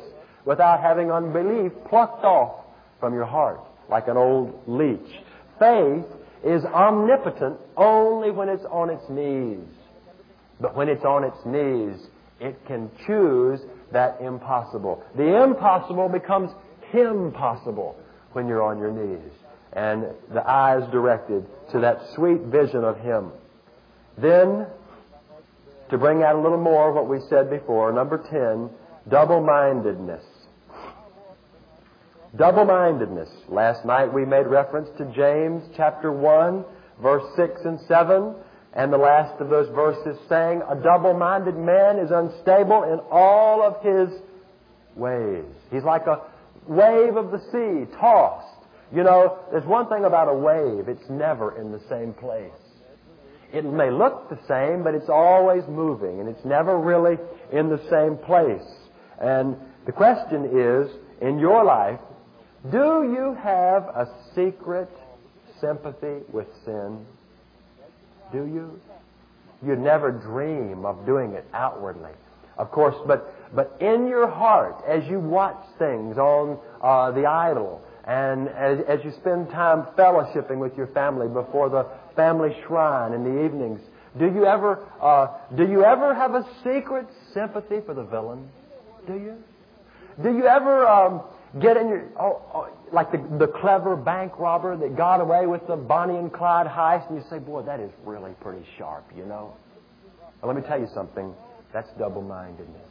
[0.45, 2.65] without having unbelief plucked off
[3.01, 5.23] from your heart like an old leech.
[5.59, 6.05] Faith
[6.45, 9.67] is omnipotent only when it's on its knees.
[10.61, 12.09] But when it's on its knees,
[12.41, 13.61] it can choose
[13.93, 15.03] that impossible.
[15.17, 16.51] The impossible becomes
[16.91, 17.97] Him possible
[18.33, 19.33] when you're on your knees
[19.73, 23.33] and the eyes directed to that sweet vision of Him.
[24.17, 24.67] Then
[25.91, 28.71] to bring out a little more of what we said before, number 10,
[29.11, 30.25] double-mindedness.
[32.37, 33.29] Double-mindedness.
[33.49, 36.65] Last night we made reference to James chapter 1,
[37.01, 38.35] verse 6 and 7,
[38.73, 43.81] and the last of those verses saying, A double-minded man is unstable in all of
[43.83, 44.21] his
[44.97, 45.45] ways.
[45.71, 46.23] He's like a
[46.67, 48.67] wave of the sea, tossed.
[48.93, 52.51] You know, there's one thing about a wave, it's never in the same place.
[53.55, 57.19] It may look the same, but it's always moving, and it's never really
[57.53, 58.69] in the same place.
[59.21, 60.91] And the question is,
[61.21, 62.01] in your life,
[62.73, 64.91] do you have a secret
[65.61, 67.07] sympathy with sin?
[68.33, 68.81] Do you?
[69.65, 72.11] You'd never dream of doing it outwardly.
[72.59, 77.83] Of course, but, but in your heart, as you watch things on uh, the idol,
[78.05, 81.87] and as, as you spend time fellowshipping with your family before the
[82.17, 83.81] family shrine in the evenings,
[84.19, 88.49] do you ever, uh, do you ever have a secret sympathy for the villain?
[89.07, 89.37] Do you?
[90.23, 91.23] Do you ever um,
[91.61, 95.67] get in your, oh, oh, like the, the clever bank robber that got away with
[95.67, 99.27] the Bonnie and Clyde heist, and you say, boy, that is really pretty sharp, you
[99.27, 99.57] know?
[100.41, 101.35] Well, let me tell you something.
[101.73, 102.89] That's double-mindedness.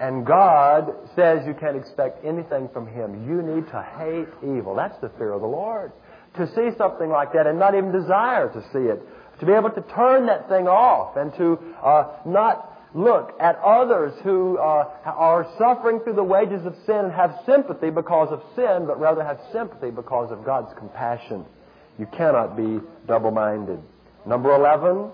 [0.00, 3.28] And God says you can't expect anything from Him.
[3.28, 4.74] You need to hate evil.
[4.74, 5.92] That's the fear of the Lord.
[6.38, 9.02] To see something like that and not even desire to see it.
[9.40, 14.12] To be able to turn that thing off and to uh, not look at others
[14.22, 18.86] who uh, are suffering through the wages of sin and have sympathy because of sin,
[18.86, 21.44] but rather have sympathy because of God's compassion.
[21.98, 23.80] You cannot be double-minded.
[24.26, 25.10] Number 11,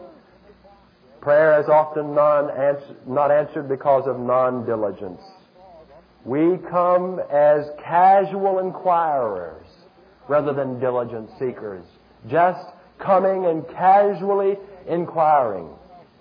[1.24, 5.22] Prayer is often not answered because of non-diligence.
[6.26, 9.63] We come as casual inquirers
[10.28, 11.84] rather than diligent seekers.
[12.28, 12.66] Just
[12.98, 14.56] coming and casually
[14.88, 15.68] inquiring.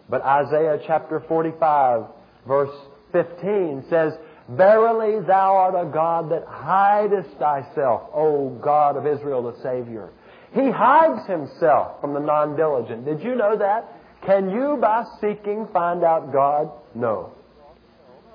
[0.10, 2.06] But Isaiah chapter 45
[2.48, 2.76] verse
[3.12, 4.14] 15 says,
[4.50, 10.10] Verily thou art a God that hidest thyself, O God of Israel the Savior.
[10.54, 13.06] He hides himself from the non-diligent.
[13.06, 14.00] Did you know that?
[14.26, 16.72] Can you, by seeking, find out God?
[16.94, 17.32] No.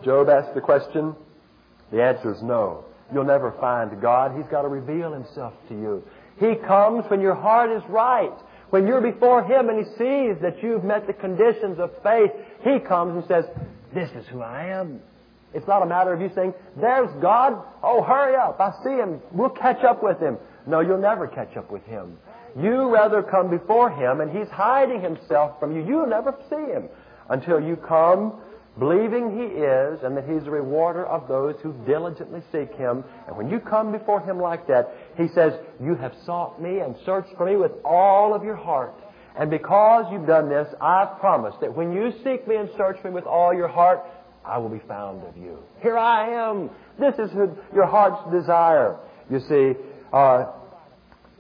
[0.05, 1.15] Job asked the question.
[1.93, 2.85] The answer is no.
[3.13, 4.37] You'll never find God.
[4.37, 6.05] He's got to reveal Himself to you.
[6.39, 8.33] He comes when your heart is right.
[8.71, 12.31] When you're before Him and He sees that you've met the conditions of faith,
[12.63, 13.45] He comes and says,
[13.95, 15.01] This is who I am.
[15.55, 17.65] It's not a matter of you saying, There's God.
[17.83, 18.61] Oh, hurry up.
[18.61, 19.21] I see Him.
[19.33, 20.37] We'll catch up with Him.
[20.67, 22.19] No, you'll never catch up with Him.
[22.61, 25.85] You rather come before Him and He's hiding Himself from you.
[25.87, 26.89] You'll never see Him
[27.31, 28.41] until you come
[28.79, 33.05] believing He is and that He's a rewarder of those who diligently seek Him.
[33.27, 35.53] And when you come before Him like that, He says,
[35.83, 38.95] You have sought me and searched for me with all of your heart.
[39.39, 43.11] And because you've done this, I promise that when you seek me and search me
[43.11, 44.01] with all your heart,
[44.45, 45.59] I will be found of you.
[45.83, 46.71] Here I am.
[46.99, 47.31] This is
[47.75, 48.99] your heart's desire.
[49.31, 49.75] You see,
[50.13, 50.47] uh,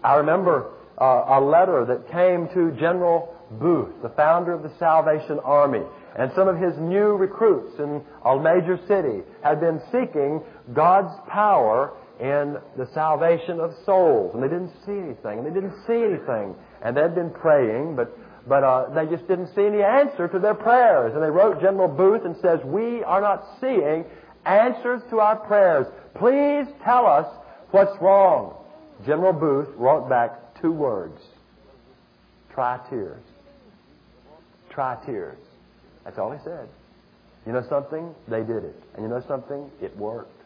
[0.04, 0.70] I remember
[1.00, 5.82] uh, a letter that came to General Booth, the founder of the Salvation Army,
[6.16, 10.42] and some of his new recruits in a major city had been seeking
[10.72, 15.76] God's power in the salvation of souls, and they didn't see anything, and they didn't
[15.86, 20.26] see anything, and they'd been praying, but but uh, they just didn't see any answer
[20.26, 24.06] to their prayers, and they wrote General Booth and says, "We are not seeing
[24.46, 25.86] answers to our prayers.
[26.14, 27.26] Please tell us
[27.70, 28.54] what's wrong."
[29.04, 31.20] General Booth wrote back two words:
[32.54, 33.22] "Try tears."
[34.70, 35.38] Try tears.
[36.08, 36.70] That's all he said.
[37.46, 38.14] You know something?
[38.28, 38.82] They did it.
[38.94, 39.70] And you know something?
[39.82, 40.40] It worked.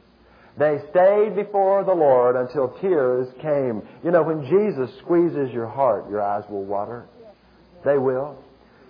[0.59, 3.81] They stayed before the Lord until tears came.
[4.03, 7.05] You know, when Jesus squeezes your heart, your eyes will water.
[7.85, 8.37] They will.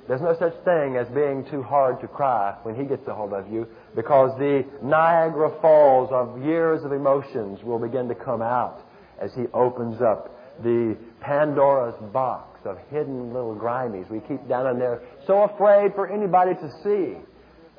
[0.08, 3.34] There's no such thing as being too hard to cry when He gets a hold
[3.34, 8.80] of you because the Niagara Falls of years of emotions will begin to come out
[9.20, 14.78] as He opens up the Pandora's box of hidden little grimies we keep down in
[14.78, 17.18] there, so afraid for anybody to see.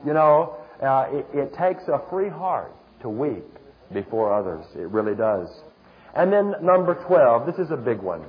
[0.06, 3.46] You know, uh, it, it takes a free heart to weep
[3.94, 4.66] before others.
[4.76, 5.48] It really does.
[6.16, 8.24] And then number 12, this is a big one.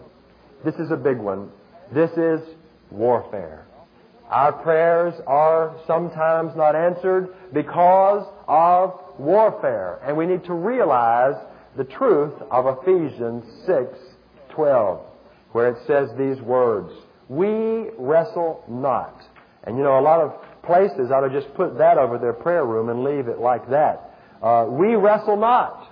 [0.65, 1.51] This is a big one.
[1.93, 2.41] This is
[2.91, 3.67] warfare.
[4.31, 10.01] Our prayers are sometimes not answered because of warfare.
[10.03, 11.35] And we need to realize
[11.77, 13.99] the truth of Ephesians 6
[14.51, 15.01] 12,
[15.55, 16.93] where it says these words
[17.29, 19.23] We wrestle not.
[19.63, 20.35] And you know, a lot of
[20.65, 24.19] places ought to just put that over their prayer room and leave it like that.
[24.43, 25.91] Uh, we wrestle not.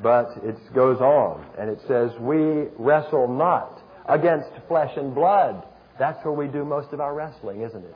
[0.00, 5.64] But it goes on, and it says, We wrestle not against flesh and blood.
[5.98, 7.94] That's where we do most of our wrestling, isn't it?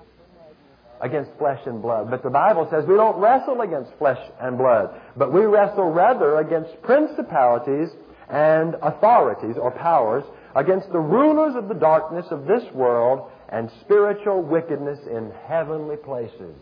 [1.01, 2.11] Against flesh and blood.
[2.11, 6.39] But the Bible says we don't wrestle against flesh and blood, but we wrestle rather
[6.39, 7.89] against principalities
[8.31, 10.25] and authorities or powers,
[10.55, 16.57] against the rulers of the darkness of this world and spiritual wickedness in heavenly places.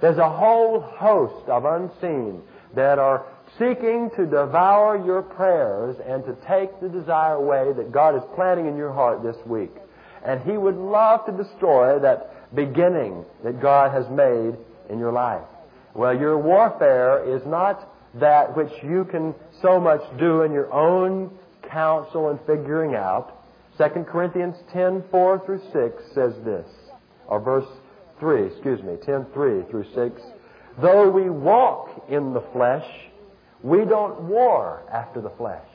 [0.00, 2.42] There's a whole host of unseen
[2.74, 3.26] that are
[3.58, 8.66] seeking to devour your prayers and to take the desire away that God is planting
[8.66, 9.74] in your heart this week.
[10.24, 14.56] And He would love to destroy that beginning that God has made
[14.90, 15.46] in your life.
[15.94, 21.30] Well, your warfare is not that which you can so much do in your own
[21.70, 23.34] counsel and figuring out.
[23.78, 26.66] 2 Corinthians 10, 4 through 6 says this,
[27.28, 27.68] or verse
[28.18, 30.20] 3, excuse me, 10, 3 through 6.
[30.80, 32.86] Though we walk in the flesh,
[33.62, 35.66] we don't war after the flesh.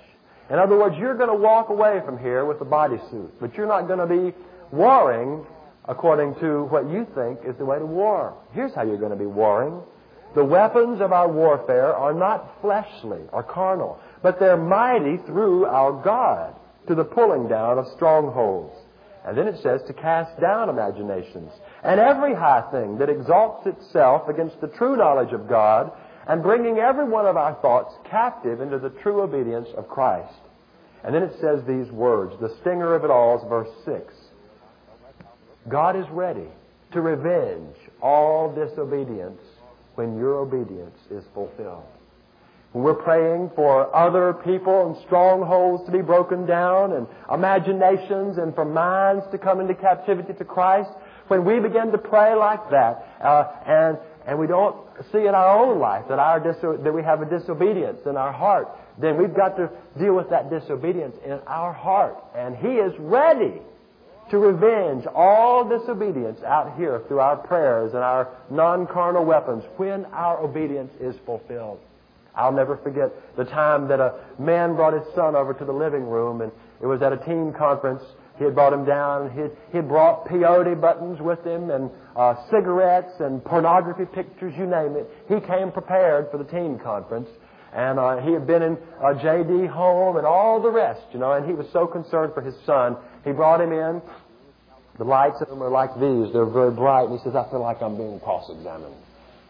[0.50, 3.68] In other words, you're going to walk away from here with a bodysuit, but you're
[3.68, 4.38] not going to be
[4.72, 5.46] warring
[5.86, 8.34] according to what you think is the way to war.
[8.52, 9.82] Here's how you're going to be warring.
[10.36, 16.01] The weapons of our warfare are not fleshly or carnal, but they're mighty through our
[16.01, 16.55] God
[16.88, 18.76] to the pulling down of strongholds.
[19.26, 21.51] And then it says to cast down imaginations
[21.84, 25.91] and every high thing that exalts itself against the true knowledge of God
[26.28, 30.34] and bringing every one of our thoughts captive into the true obedience of Christ.
[31.03, 32.36] And then it says these words.
[32.39, 34.13] The stinger of it all is verse 6.
[35.69, 36.47] God is ready
[36.91, 39.41] to revenge all disobedience
[39.95, 41.84] when your obedience is fulfilled.
[42.74, 48.53] When we're praying for other people and strongholds to be broken down and imaginations and
[48.53, 50.89] for minds to come into captivity to Christ,
[51.28, 54.76] when we begin to pray like that uh, and and we don't
[55.11, 58.32] see in our own life that our diso- that we have a disobedience in our
[58.32, 58.69] heart,
[58.99, 59.69] then we've got to
[59.99, 62.15] deal with that disobedience in our heart.
[62.36, 63.61] And He is ready
[64.32, 70.05] to revenge all disobedience out here through our prayers and our non carnal weapons when
[70.05, 71.80] our obedience is fulfilled.
[72.36, 76.08] I'll never forget the time that a man brought his son over to the living
[76.08, 78.04] room, and it was at a teen conference.
[78.38, 79.32] He had brought him down.
[79.32, 84.96] He had, brought peyote buttons with him and uh, cigarettes and pornography pictures, you name
[84.96, 85.10] it.
[85.30, 87.30] He came prepared for the teen conference.
[87.74, 89.68] And uh, he had been in a J.D.
[89.68, 92.98] home and all the rest, you know, and he was so concerned for his son.
[93.24, 94.02] He brought him in.
[94.98, 96.34] The lights of them are like these.
[96.34, 97.10] They're very bright.
[97.10, 98.94] And he says, I feel like I'm being cross-examined.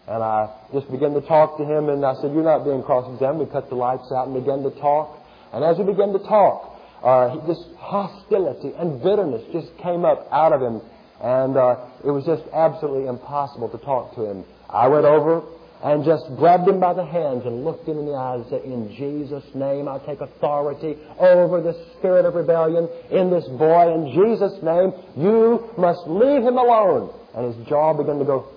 [0.07, 3.07] And I just began to talk to him, and I said, You're not being cross
[3.13, 3.47] examined.
[3.47, 5.19] We cut the lights out and began to talk.
[5.53, 6.73] And as we began to talk,
[7.03, 10.81] uh, this hostility and bitterness just came up out of him.
[11.21, 14.43] And uh, it was just absolutely impossible to talk to him.
[14.69, 15.43] I went over
[15.83, 18.63] and just grabbed him by the hands and looked him in the eyes and said,
[18.63, 23.93] In Jesus' name, I take authority over this spirit of rebellion in this boy.
[23.93, 27.13] In Jesus' name, you must leave him alone.
[27.35, 28.47] And his jaw began to go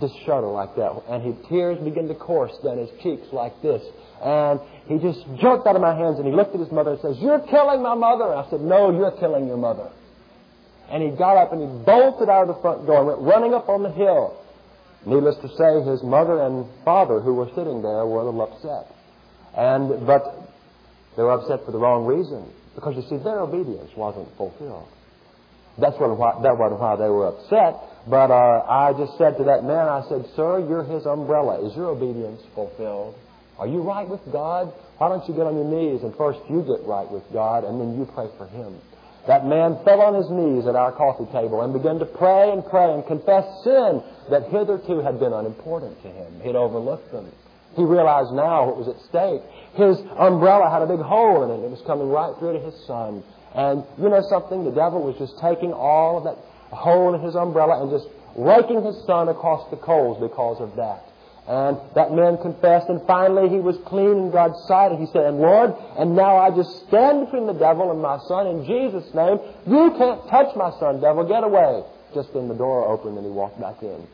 [0.00, 1.02] just shudder like that.
[1.08, 3.82] And his tears began to course down his cheeks like this.
[4.22, 7.00] And he just jerked out of my hands and he looked at his mother and
[7.00, 8.34] says, You're killing my mother.
[8.34, 9.90] I said, No, you're killing your mother.
[10.90, 13.54] And he got up and he bolted out of the front door and went running
[13.54, 14.36] up on the hill.
[15.06, 18.94] Needless to say, his mother and father, who were sitting there, were a little upset.
[19.56, 20.50] And, but
[21.16, 22.52] they were upset for the wrong reason.
[22.74, 24.88] Because you see, their obedience wasn't fulfilled.
[25.80, 26.12] That's what,
[26.42, 27.90] that was why they were upset.
[28.08, 31.64] But uh, I just said to that man, I said, Sir, you're his umbrella.
[31.66, 33.14] Is your obedience fulfilled?
[33.58, 34.72] Are you right with God?
[34.96, 37.80] Why don't you get on your knees and first you get right with God and
[37.80, 38.80] then you pray for him?
[39.28, 42.64] That man fell on his knees at our coffee table and began to pray and
[42.64, 44.00] pray and confess sin
[44.30, 46.40] that hitherto had been unimportant to him.
[46.40, 47.30] He'd overlooked them.
[47.76, 49.44] He realized now what was at stake.
[49.76, 51.64] His umbrella had a big hole in it.
[51.64, 53.22] It was coming right through to his son.
[53.54, 54.64] And you know something?
[54.64, 56.38] The devil was just taking all of that
[56.74, 61.10] hole in his umbrella and just raking his son across the coals because of that.
[61.50, 64.92] And that man confessed, and finally he was clean in God's sight.
[64.92, 68.18] And he said, And Lord, and now I just stand between the devil and my
[68.28, 69.40] son in Jesus' name.
[69.66, 71.26] You can't touch my son, devil.
[71.26, 71.82] Get away.
[72.14, 74.06] Just then the door opened and he walked back in.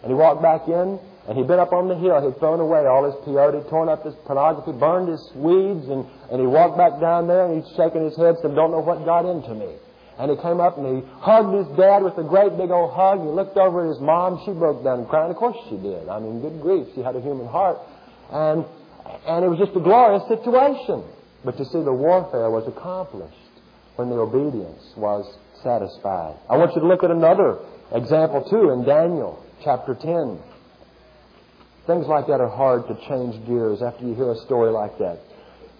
[0.00, 2.20] And he walked back in, and he'd been up on the hill.
[2.20, 6.40] He'd thrown away all his peyote, torn up his pornography, burned his weeds, and, and
[6.40, 9.28] he walked back down there, and he's shaking his head, said, Don't know what got
[9.28, 9.76] into me.
[10.20, 13.24] And he came up and he hugged his dad with a great big old hug.
[13.24, 14.42] He looked over at his mom.
[14.44, 15.30] She broke down crying.
[15.30, 16.10] Of course she did.
[16.10, 16.88] I mean, good grief.
[16.94, 17.78] She had a human heart.
[18.30, 18.66] And,
[19.26, 21.08] and it was just a glorious situation.
[21.42, 23.32] But you see, the warfare was accomplished
[23.96, 25.24] when the obedience was
[25.64, 26.36] satisfied.
[26.50, 27.56] I want you to look at another
[27.92, 30.38] example too in Daniel chapter 10.
[31.86, 35.18] Things like that are hard to change gears after you hear a story like that.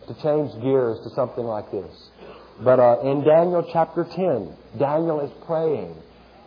[0.09, 2.11] To change gears to something like this.
[2.63, 5.95] But uh, in Daniel chapter 10, Daniel is praying.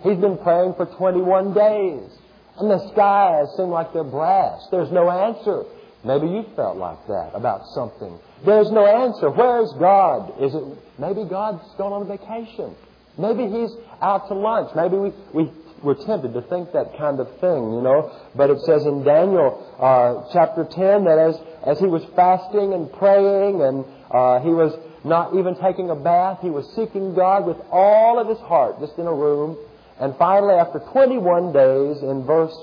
[0.04, 2.10] He's been praying for 21 days.
[2.58, 4.68] And the skies seem like they're brass.
[4.70, 5.64] There's no answer.
[6.06, 8.20] Maybe you felt like that about something.
[8.46, 9.32] There's no answer.
[9.32, 10.42] Where's God?
[10.42, 10.64] Is it
[11.00, 12.76] maybe God's gone on vacation?
[13.18, 14.76] Maybe he's out to lunch.
[14.76, 15.52] Maybe we, we
[15.84, 18.12] we're tempted to think that kind of thing, you know.
[18.36, 22.92] But it says in Daniel uh, chapter 10 that as, as he was fasting and
[22.94, 24.74] praying and uh, he was
[25.04, 26.40] not even taking a bath.
[26.42, 29.58] He was seeking God with all of his heart, just in a room.
[30.00, 32.56] And finally, after 21 days, in verse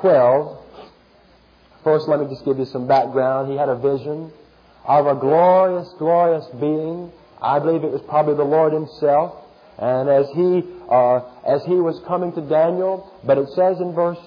[0.00, 0.58] 12,
[1.84, 3.50] first let me just give you some background.
[3.50, 4.32] He had a vision
[4.84, 7.12] of a glorious, glorious being.
[7.40, 9.41] I believe it was probably the Lord himself.
[9.82, 14.18] And as he, uh, as he was coming to Daniel, but it says in verse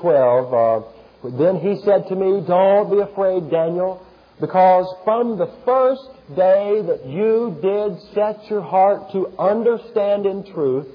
[0.00, 4.04] 12, uh, then he said to me, Don't be afraid, Daniel,
[4.40, 6.02] because from the first
[6.34, 10.88] day that you did set your heart to understand in truth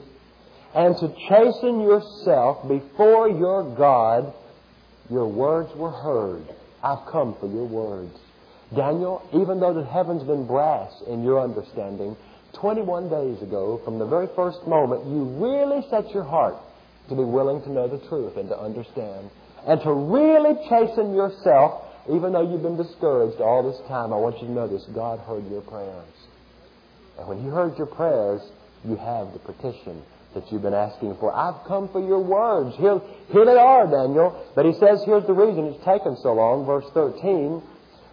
[0.75, 4.33] and to chasten yourself before your God,
[5.09, 6.43] your words were heard.
[6.83, 8.19] I've come for your words.
[8.75, 12.17] Daniel, even though the heaven's been brass in your understanding,
[12.53, 16.55] 21 days ago, from the very first moment, you really set your heart
[17.09, 19.29] to be willing to know the truth and to understand
[19.67, 24.41] and to really chasten yourself even though you've been discouraged all this time, I want
[24.41, 26.09] you to know this God heard your prayers.
[27.19, 28.41] And when He heard your prayers,
[28.83, 30.01] you have the petition
[30.33, 31.33] that you've been asking for.
[31.33, 32.75] I've come for your words.
[32.77, 32.99] Here,
[33.31, 34.45] here they are, Daniel.
[34.55, 36.65] But he says, here's the reason it's taken so long.
[36.65, 37.61] Verse 13.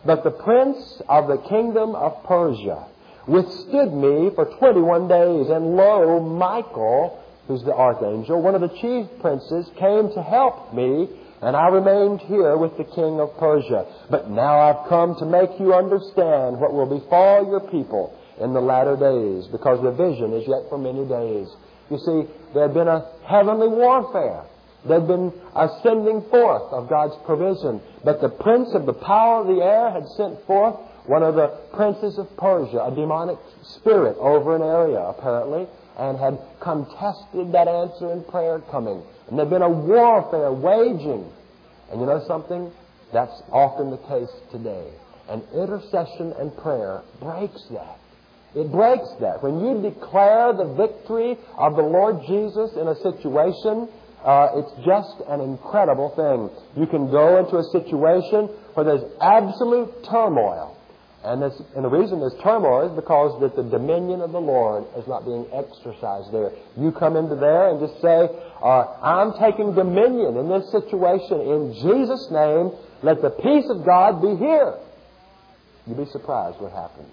[0.04, 2.86] But the prince of the kingdom of Persia
[3.26, 5.48] withstood me for 21 days.
[5.48, 11.08] And lo, Michael, who's the archangel, one of the chief princes, came to help me
[11.42, 13.84] and I remained here with the king of Persia.
[14.10, 18.60] But now I've come to make you understand what will befall your people in the
[18.60, 21.48] latter days, because the vision is yet for many days.
[21.90, 24.44] You see, there had been a heavenly warfare.
[24.88, 27.80] There had been a sending forth of God's provision.
[28.04, 31.48] But the prince of the power of the air had sent forth one of the
[31.74, 35.66] princes of Persia, a demonic spirit over an area, apparently,
[35.98, 39.02] and had contested that answer in prayer coming.
[39.28, 41.30] And there'd been a warfare waging.
[41.90, 42.70] And you know something?
[43.12, 44.90] That's often the case today.
[45.28, 47.98] And intercession and prayer breaks that.
[48.54, 49.42] It breaks that.
[49.42, 53.88] When you declare the victory of the Lord Jesus in a situation,
[54.24, 56.50] uh, it's just an incredible thing.
[56.80, 60.75] You can go into a situation where there's absolute turmoil.
[61.26, 64.84] And, this, and the reason there's turmoil is because that the dominion of the Lord
[64.96, 66.52] is not being exercised there.
[66.78, 68.30] You come into there and just say,
[68.62, 72.70] uh, I'm taking dominion in this situation in Jesus' name.
[73.02, 74.78] Let the peace of God be here.
[75.88, 77.10] You'd be surprised what happens.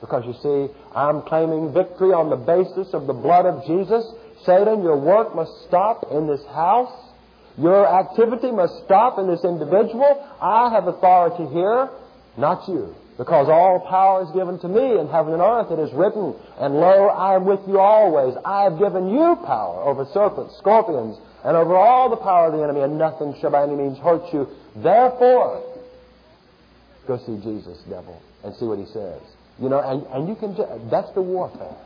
[0.00, 4.06] Because you see, I'm claiming victory on the basis of the blood of Jesus.
[4.46, 6.94] Satan, your work must stop in this house.
[7.58, 10.22] Your activity must stop in this individual.
[10.40, 11.90] I have authority here,
[12.38, 12.94] not you.
[13.20, 15.70] Because all power is given to me in heaven and earth.
[15.70, 18.34] It is written, and lo, I am with you always.
[18.46, 22.64] I have given you power over serpents, scorpions, and over all the power of the
[22.64, 24.48] enemy, and nothing shall by any means hurt you.
[24.74, 25.60] Therefore,
[27.06, 29.20] go see Jesus, devil, and see what he says.
[29.60, 30.56] You know, and, and you can,
[30.88, 31.76] that's the warfare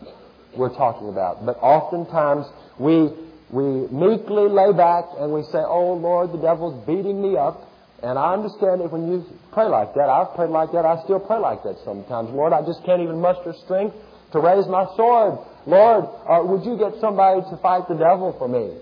[0.57, 1.45] we're talking about.
[1.45, 2.47] But oftentimes
[2.79, 3.11] we,
[3.51, 7.74] we meekly lay back and we say, Oh Lord, the devil's beating me up.
[8.05, 11.21] And I understand that when you pray like that, I've prayed like that, I still
[11.21, 12.29] pray like that sometimes.
[12.29, 13.97] Lord, I just can't even muster strength
[14.33, 15.39] to raise my sword.
[15.65, 18.77] Lord, uh, would you get somebody to fight the devil for me?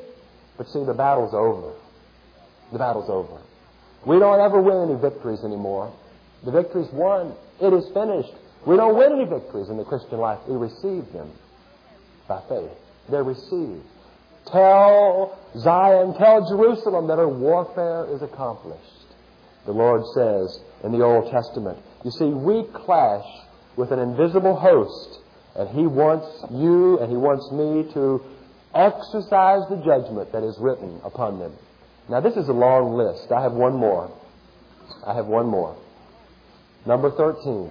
[0.58, 1.72] But see, the battle's over.
[2.72, 3.40] The battle's over.
[4.04, 5.94] We don't ever win any victories anymore.
[6.44, 7.36] The victory's won.
[7.60, 8.34] It is finished.
[8.66, 10.40] We don't win any victories in the Christian life.
[10.48, 11.30] We receive them
[12.26, 12.74] by faith.
[13.08, 13.86] They're received.
[14.50, 19.01] Tell Zion, tell Jerusalem that her warfare is accomplished.
[19.66, 21.78] The Lord says in the Old Testament.
[22.04, 23.24] You see, we clash
[23.76, 25.20] with an invisible host,
[25.56, 28.22] and He wants you and He wants me to
[28.74, 31.52] exercise the judgment that is written upon them.
[32.08, 33.30] Now, this is a long list.
[33.30, 34.10] I have one more.
[35.06, 35.76] I have one more.
[36.84, 37.70] Number 13.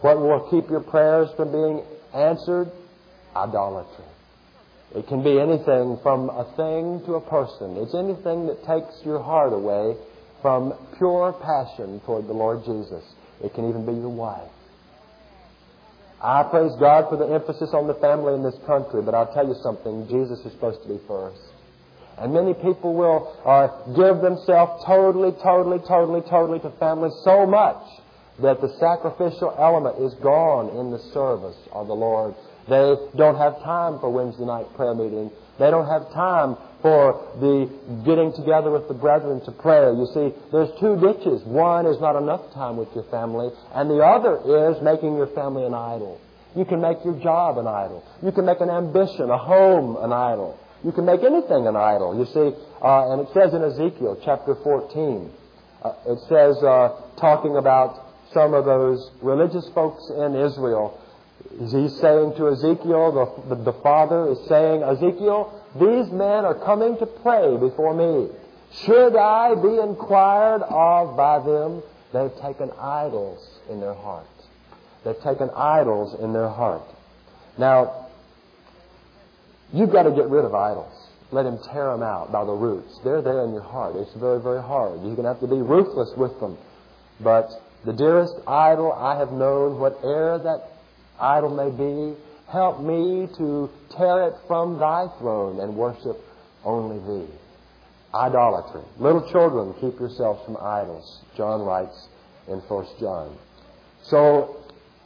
[0.00, 1.84] What will keep your prayers from being
[2.14, 2.72] answered?
[3.36, 4.04] Idolatry.
[4.94, 7.76] It can be anything from a thing to a person.
[7.76, 9.94] It's anything that takes your heart away
[10.42, 13.04] from pure passion toward the Lord Jesus.
[13.42, 14.50] It can even be your wife.
[16.22, 19.48] I praise God for the emphasis on the family in this country, but I'll tell
[19.48, 20.06] you something.
[20.08, 21.40] Jesus is supposed to be first.
[22.18, 27.80] And many people will uh, give themselves totally, totally, totally, totally to family so much
[28.42, 32.34] that the sacrificial element is gone in the service of the Lord.
[32.68, 35.30] They don't have time for Wednesday night prayer meeting.
[35.58, 37.68] They don't have time for the
[38.04, 39.92] getting together with the brethren to pray.
[39.92, 41.42] You see, there's two ditches.
[41.44, 44.40] One is not enough time with your family, and the other
[44.72, 46.20] is making your family an idol.
[46.56, 48.04] You can make your job an idol.
[48.22, 50.58] You can make an ambition, a home, an idol.
[50.84, 52.18] You can make anything an idol.
[52.18, 55.30] You see, uh, and it says in Ezekiel chapter 14,
[55.82, 60.98] uh, it says, uh, talking about some of those religious folks in Israel
[61.58, 63.12] He's saying to Ezekiel,
[63.48, 68.28] the, the, the father is saying, Ezekiel, these men are coming to pray before me.
[68.84, 71.82] Should I be inquired of by them?
[72.12, 74.26] They've taken idols in their heart.
[75.04, 76.82] They've taken idols in their heart.
[77.56, 78.08] Now,
[79.72, 80.92] you've got to get rid of idols.
[81.32, 82.98] Let him tear them out by the roots.
[83.04, 83.94] They're there in your heart.
[83.96, 85.00] It's very, very hard.
[85.02, 86.58] You're going to have to be ruthless with them.
[87.20, 87.50] But
[87.84, 90.72] the dearest idol I have known, whatever that
[91.20, 92.16] idol may be,
[92.50, 96.20] help me to tear it from thy throne and worship
[96.64, 97.32] only thee.
[98.12, 98.82] Idolatry.
[98.98, 102.08] Little children, keep yourselves from idols, John writes
[102.48, 103.36] in 1 John.
[104.02, 104.56] So,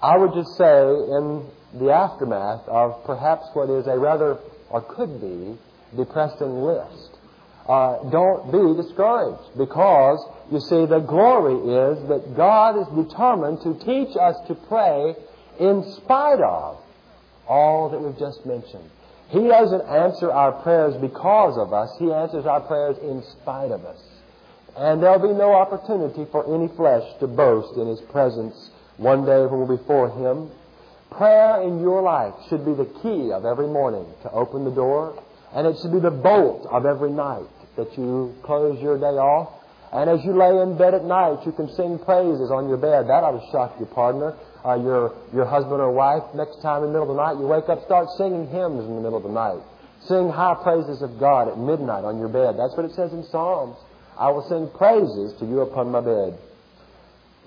[0.01, 4.39] I would just say, in the aftermath of perhaps what is a rather,
[4.71, 5.59] or could be,
[5.97, 7.19] depressing list,
[7.69, 10.19] uh, don't be discouraged because,
[10.51, 15.15] you see, the glory is that God is determined to teach us to pray
[15.59, 16.84] in spite of
[17.49, 18.91] all that we've just mentioned.
[19.29, 21.91] He doesn't answer our prayers because of us.
[21.99, 24.01] He answers our prayers in spite of us.
[24.77, 29.47] And there'll be no opportunity for any flesh to boast in His presence one day
[29.47, 30.51] when we're before Him.
[31.11, 35.23] Prayer in your life should be the key of every morning to open the door,
[35.55, 39.63] and it should be the bolt of every night that you close your day off.
[39.93, 43.07] And as you lay in bed at night, you can sing praises on your bed.
[43.07, 44.35] That ought to shock your partner
[44.65, 47.47] uh, your, your husband or wife, next time in the middle of the night you
[47.47, 49.61] wake up, start singing hymns in the middle of the night.
[50.07, 52.57] Sing high praises of God at midnight on your bed.
[52.59, 53.77] That's what it says in Psalms.
[54.19, 56.39] I will sing praises to you upon my bed.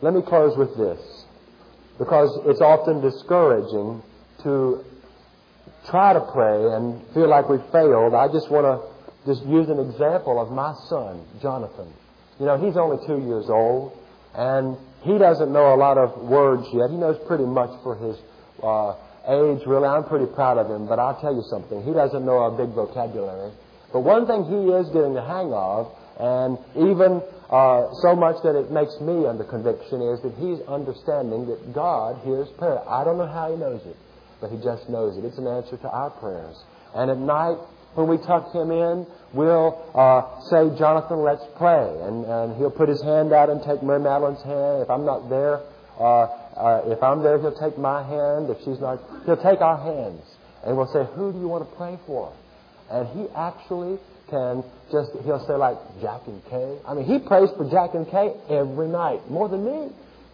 [0.01, 0.99] Let me close with this.
[1.97, 4.03] Because it's often discouraging
[4.43, 4.83] to
[5.89, 8.13] try to pray and feel like we've failed.
[8.13, 8.85] I just want to
[9.25, 11.91] just use an example of my son, Jonathan.
[12.39, 13.97] You know, he's only two years old,
[14.37, 16.89] and he doesn't know a lot of words yet.
[16.89, 18.15] He knows pretty much for his
[18.61, 18.93] uh,
[19.27, 19.87] age, really.
[19.87, 21.83] I'm pretty proud of him, but I'll tell you something.
[21.83, 23.51] He doesn't know a big vocabulary.
[23.91, 28.53] But one thing he is getting the hang of, and even uh, so much that
[28.53, 32.79] it makes me under conviction, is that he's understanding that God hears prayer.
[32.87, 33.95] I don't know how he knows it,
[34.39, 35.25] but he just knows it.
[35.25, 36.57] It's an answer to our prayers.
[36.93, 37.57] And at night,
[37.95, 41.89] when we tuck him in, we'll uh, say, Jonathan, let's pray.
[42.03, 44.81] And, and he'll put his hand out and take Mary Madeline's hand.
[44.81, 45.61] If I'm not there,
[45.99, 46.23] uh,
[46.57, 48.49] uh, if I'm there, he'll take my hand.
[48.49, 50.23] If she's not, he'll take our hands.
[50.65, 52.33] And we'll say, who do you want to pray for?
[52.89, 53.99] And he actually
[54.29, 56.79] can just, he'll say like Jack and Kay.
[56.85, 59.89] I mean, he prays for Jack and Kay every night, more than me.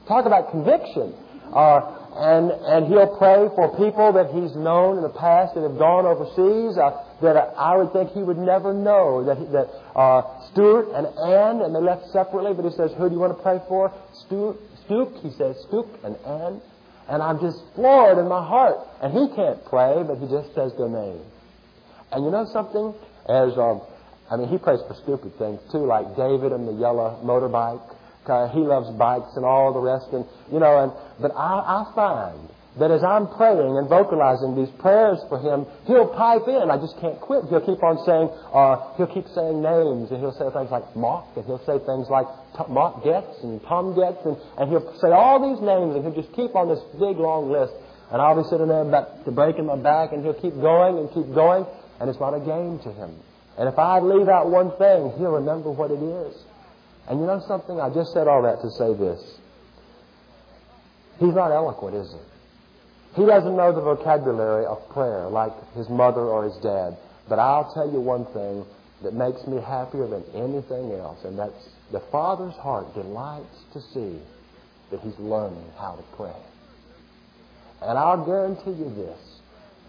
[0.08, 1.14] Talk about conviction.
[1.54, 5.78] Uh, and, and he'll pray for people that he's known in the past that have
[5.78, 6.92] gone overseas uh,
[7.24, 9.24] that I would think he would never know.
[9.24, 9.68] That, that
[9.98, 13.36] uh, Stuart and Ann, and they left separately, but he says, Who do you want
[13.36, 13.92] to pray for?
[14.26, 16.62] Stuart, Stuke, he says, Stuke and Ann.
[17.10, 18.78] And I'm just floored in my heart.
[19.02, 21.20] And he can't pray, but he just says their name.
[22.12, 22.94] And you know something?
[23.28, 23.82] As um,
[24.30, 27.82] I mean, he prays for stupid things too, like David and the yellow motorbike.
[28.26, 30.08] Uh, he loves bikes and all the rest.
[30.14, 32.50] And you know, and but I, I find
[32.80, 36.72] that as I'm praying and vocalizing these prayers for him, he'll pipe in.
[36.74, 37.46] I just can't quit.
[37.46, 41.38] He'll keep on saying, uh, he'll keep saying names, and he'll say things like Mark,
[41.38, 42.26] and he'll say things like
[42.70, 46.34] Mark Getz and Tom Getz, and, and he'll say all these names, and he'll just
[46.34, 47.74] keep on this big long list.
[48.10, 51.14] And I'll be sitting there about to breaking my back, and he'll keep going and
[51.14, 51.66] keep going,
[52.02, 53.14] and it's not a game to him.
[53.58, 56.34] And if I leave out one thing, he'll remember what it is.
[57.08, 57.80] And you know something?
[57.80, 59.22] I just said all that to say this.
[61.20, 62.33] He's not eloquent, is he?
[63.16, 66.98] He doesn't know the vocabulary of prayer like his mother or his dad.
[67.30, 68.66] But I'll tell you one thing
[69.04, 74.20] that makes me happier than anything else, and that's the Father's heart delights to see
[74.90, 76.42] that he's learning how to pray.
[77.82, 79.20] And I'll guarantee you this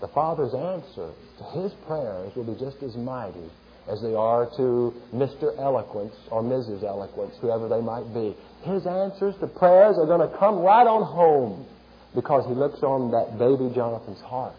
[0.01, 3.49] the Father's answer to his prayers will be just as mighty
[3.89, 5.57] as they are to Mr.
[5.59, 6.83] Eloquence or Mrs.
[6.83, 8.37] Eloquence, whoever they might be.
[8.63, 11.67] His answers to prayers are going to come right on home
[12.15, 14.55] because he looks on that baby Jonathan's heart.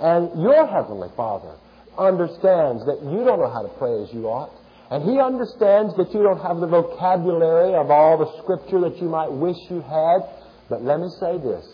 [0.00, 1.54] And your Heavenly Father
[1.98, 4.52] understands that you don't know how to pray as you ought.
[4.90, 9.08] And He understands that you don't have the vocabulary of all the Scripture that you
[9.08, 10.20] might wish you had.
[10.68, 11.64] But let me say this.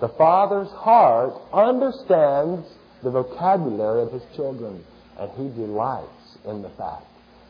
[0.00, 2.66] The Father's heart understands
[3.02, 4.84] the vocabulary of His children.
[5.18, 7.06] And He delights in the fact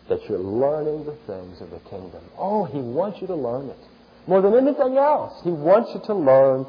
[0.08, 2.22] that you're learning the things of the kingdom.
[2.36, 3.78] Oh, He wants you to learn it.
[4.26, 6.66] More than anything else, He wants you to learn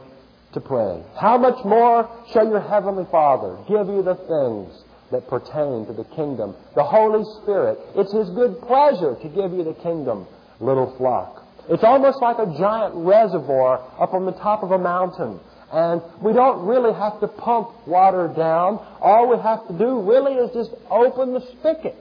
[0.56, 1.04] to pray.
[1.20, 4.74] How much more shall your heavenly Father give you the things
[5.12, 6.56] that pertain to the kingdom?
[6.76, 7.78] The Holy Spirit.
[7.96, 10.26] It's His good pleasure to give you the kingdom,
[10.60, 11.46] little flock.
[11.70, 15.40] It's almost like a giant reservoir up on the top of a mountain.
[15.72, 18.80] And we don't really have to pump water down.
[19.02, 21.98] All we have to do really is just open the spigot.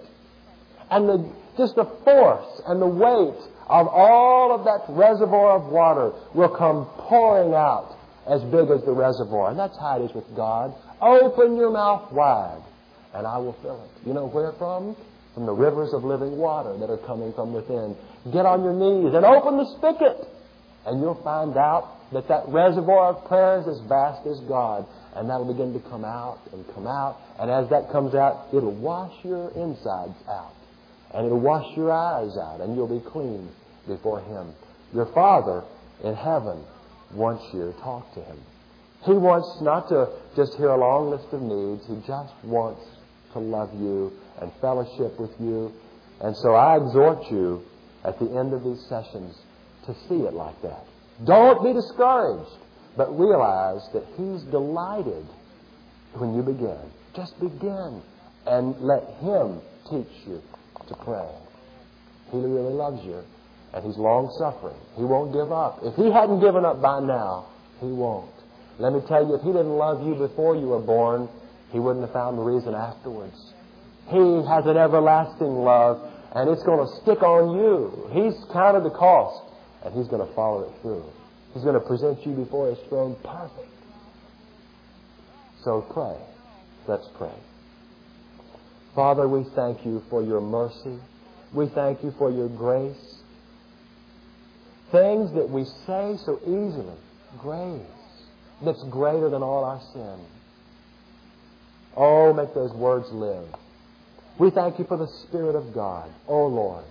[0.90, 6.12] And the, just the force and the weight of all of that reservoir of water
[6.34, 7.96] will come pouring out
[8.26, 9.50] as big as the reservoir.
[9.50, 10.74] And that's how it is with God.
[11.00, 12.62] Open your mouth wide,
[13.14, 14.06] and I will fill it.
[14.06, 14.96] You know where from?
[15.34, 17.96] From the rivers of living water that are coming from within.
[18.32, 20.28] Get on your knees and open the spigot,
[20.86, 24.86] and you'll find out that that reservoir of prayer is as vast as God.
[25.14, 27.18] And that'll begin to come out and come out.
[27.38, 30.54] And as that comes out, it'll wash your insides out.
[31.12, 32.60] And it'll wash your eyes out.
[32.60, 33.48] And you'll be clean
[33.86, 34.52] before Him.
[34.92, 35.62] Your Father
[36.02, 36.64] in heaven
[37.14, 38.38] wants you to talk to Him.
[39.04, 41.86] He wants not to just hear a long list of needs.
[41.86, 42.82] He just wants
[43.32, 45.72] to love you and fellowship with you.
[46.20, 47.62] And so I exhort you
[48.04, 49.36] at the end of these sessions
[49.86, 50.86] to see it like that.
[51.24, 52.50] Don't be discouraged,
[52.96, 55.26] but realize that He's delighted
[56.14, 56.80] when you begin.
[57.14, 58.02] Just begin
[58.46, 59.60] and let Him
[59.90, 60.42] teach you
[60.88, 61.28] to pray.
[62.30, 63.22] He really loves you
[63.74, 64.78] and he's long suffering.
[64.96, 65.80] He won't give up.
[65.82, 67.50] If he hadn't given up by now,
[67.80, 68.30] he won't.
[68.78, 71.28] Let me tell you, if he didn't love you before you were born,
[71.70, 73.34] he wouldn't have found the reason afterwards.
[74.06, 76.00] He has an everlasting love,
[76.34, 78.10] and it's going to stick on you.
[78.14, 79.42] He's counted the cost,
[79.84, 81.04] and he's going to follow it through.
[81.52, 83.74] He's going to present you before his throne perfect.
[85.64, 86.16] So pray.
[86.86, 87.34] Let's pray.
[88.94, 90.98] Father, we thank you for your mercy.
[91.52, 93.13] We thank you for your grace
[94.94, 96.94] things that we say so easily.
[97.40, 97.82] Grace
[98.64, 100.24] that's greater than all our sin.
[101.96, 103.48] Oh, make those words live.
[104.38, 106.10] We thank you for the Spirit of God.
[106.28, 106.84] Oh, Lord,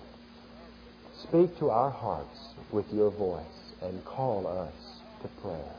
[1.24, 2.38] speak to our hearts
[2.72, 4.74] with your voice and call us
[5.22, 5.76] to prayer.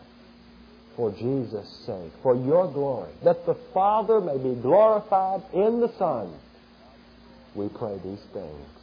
[0.97, 6.33] For Jesus' sake, for your glory, that the Father may be glorified in the Son,
[7.55, 8.74] we pray these things.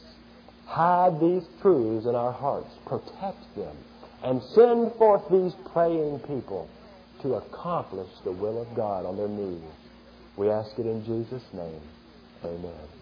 [0.72, 3.76] Hide these truths in our hearts, protect them,
[4.24, 6.66] and send forth these praying people
[7.20, 9.60] to accomplish the will of God on their knees.
[10.34, 11.82] We ask it in Jesus' name.
[12.42, 13.01] Amen.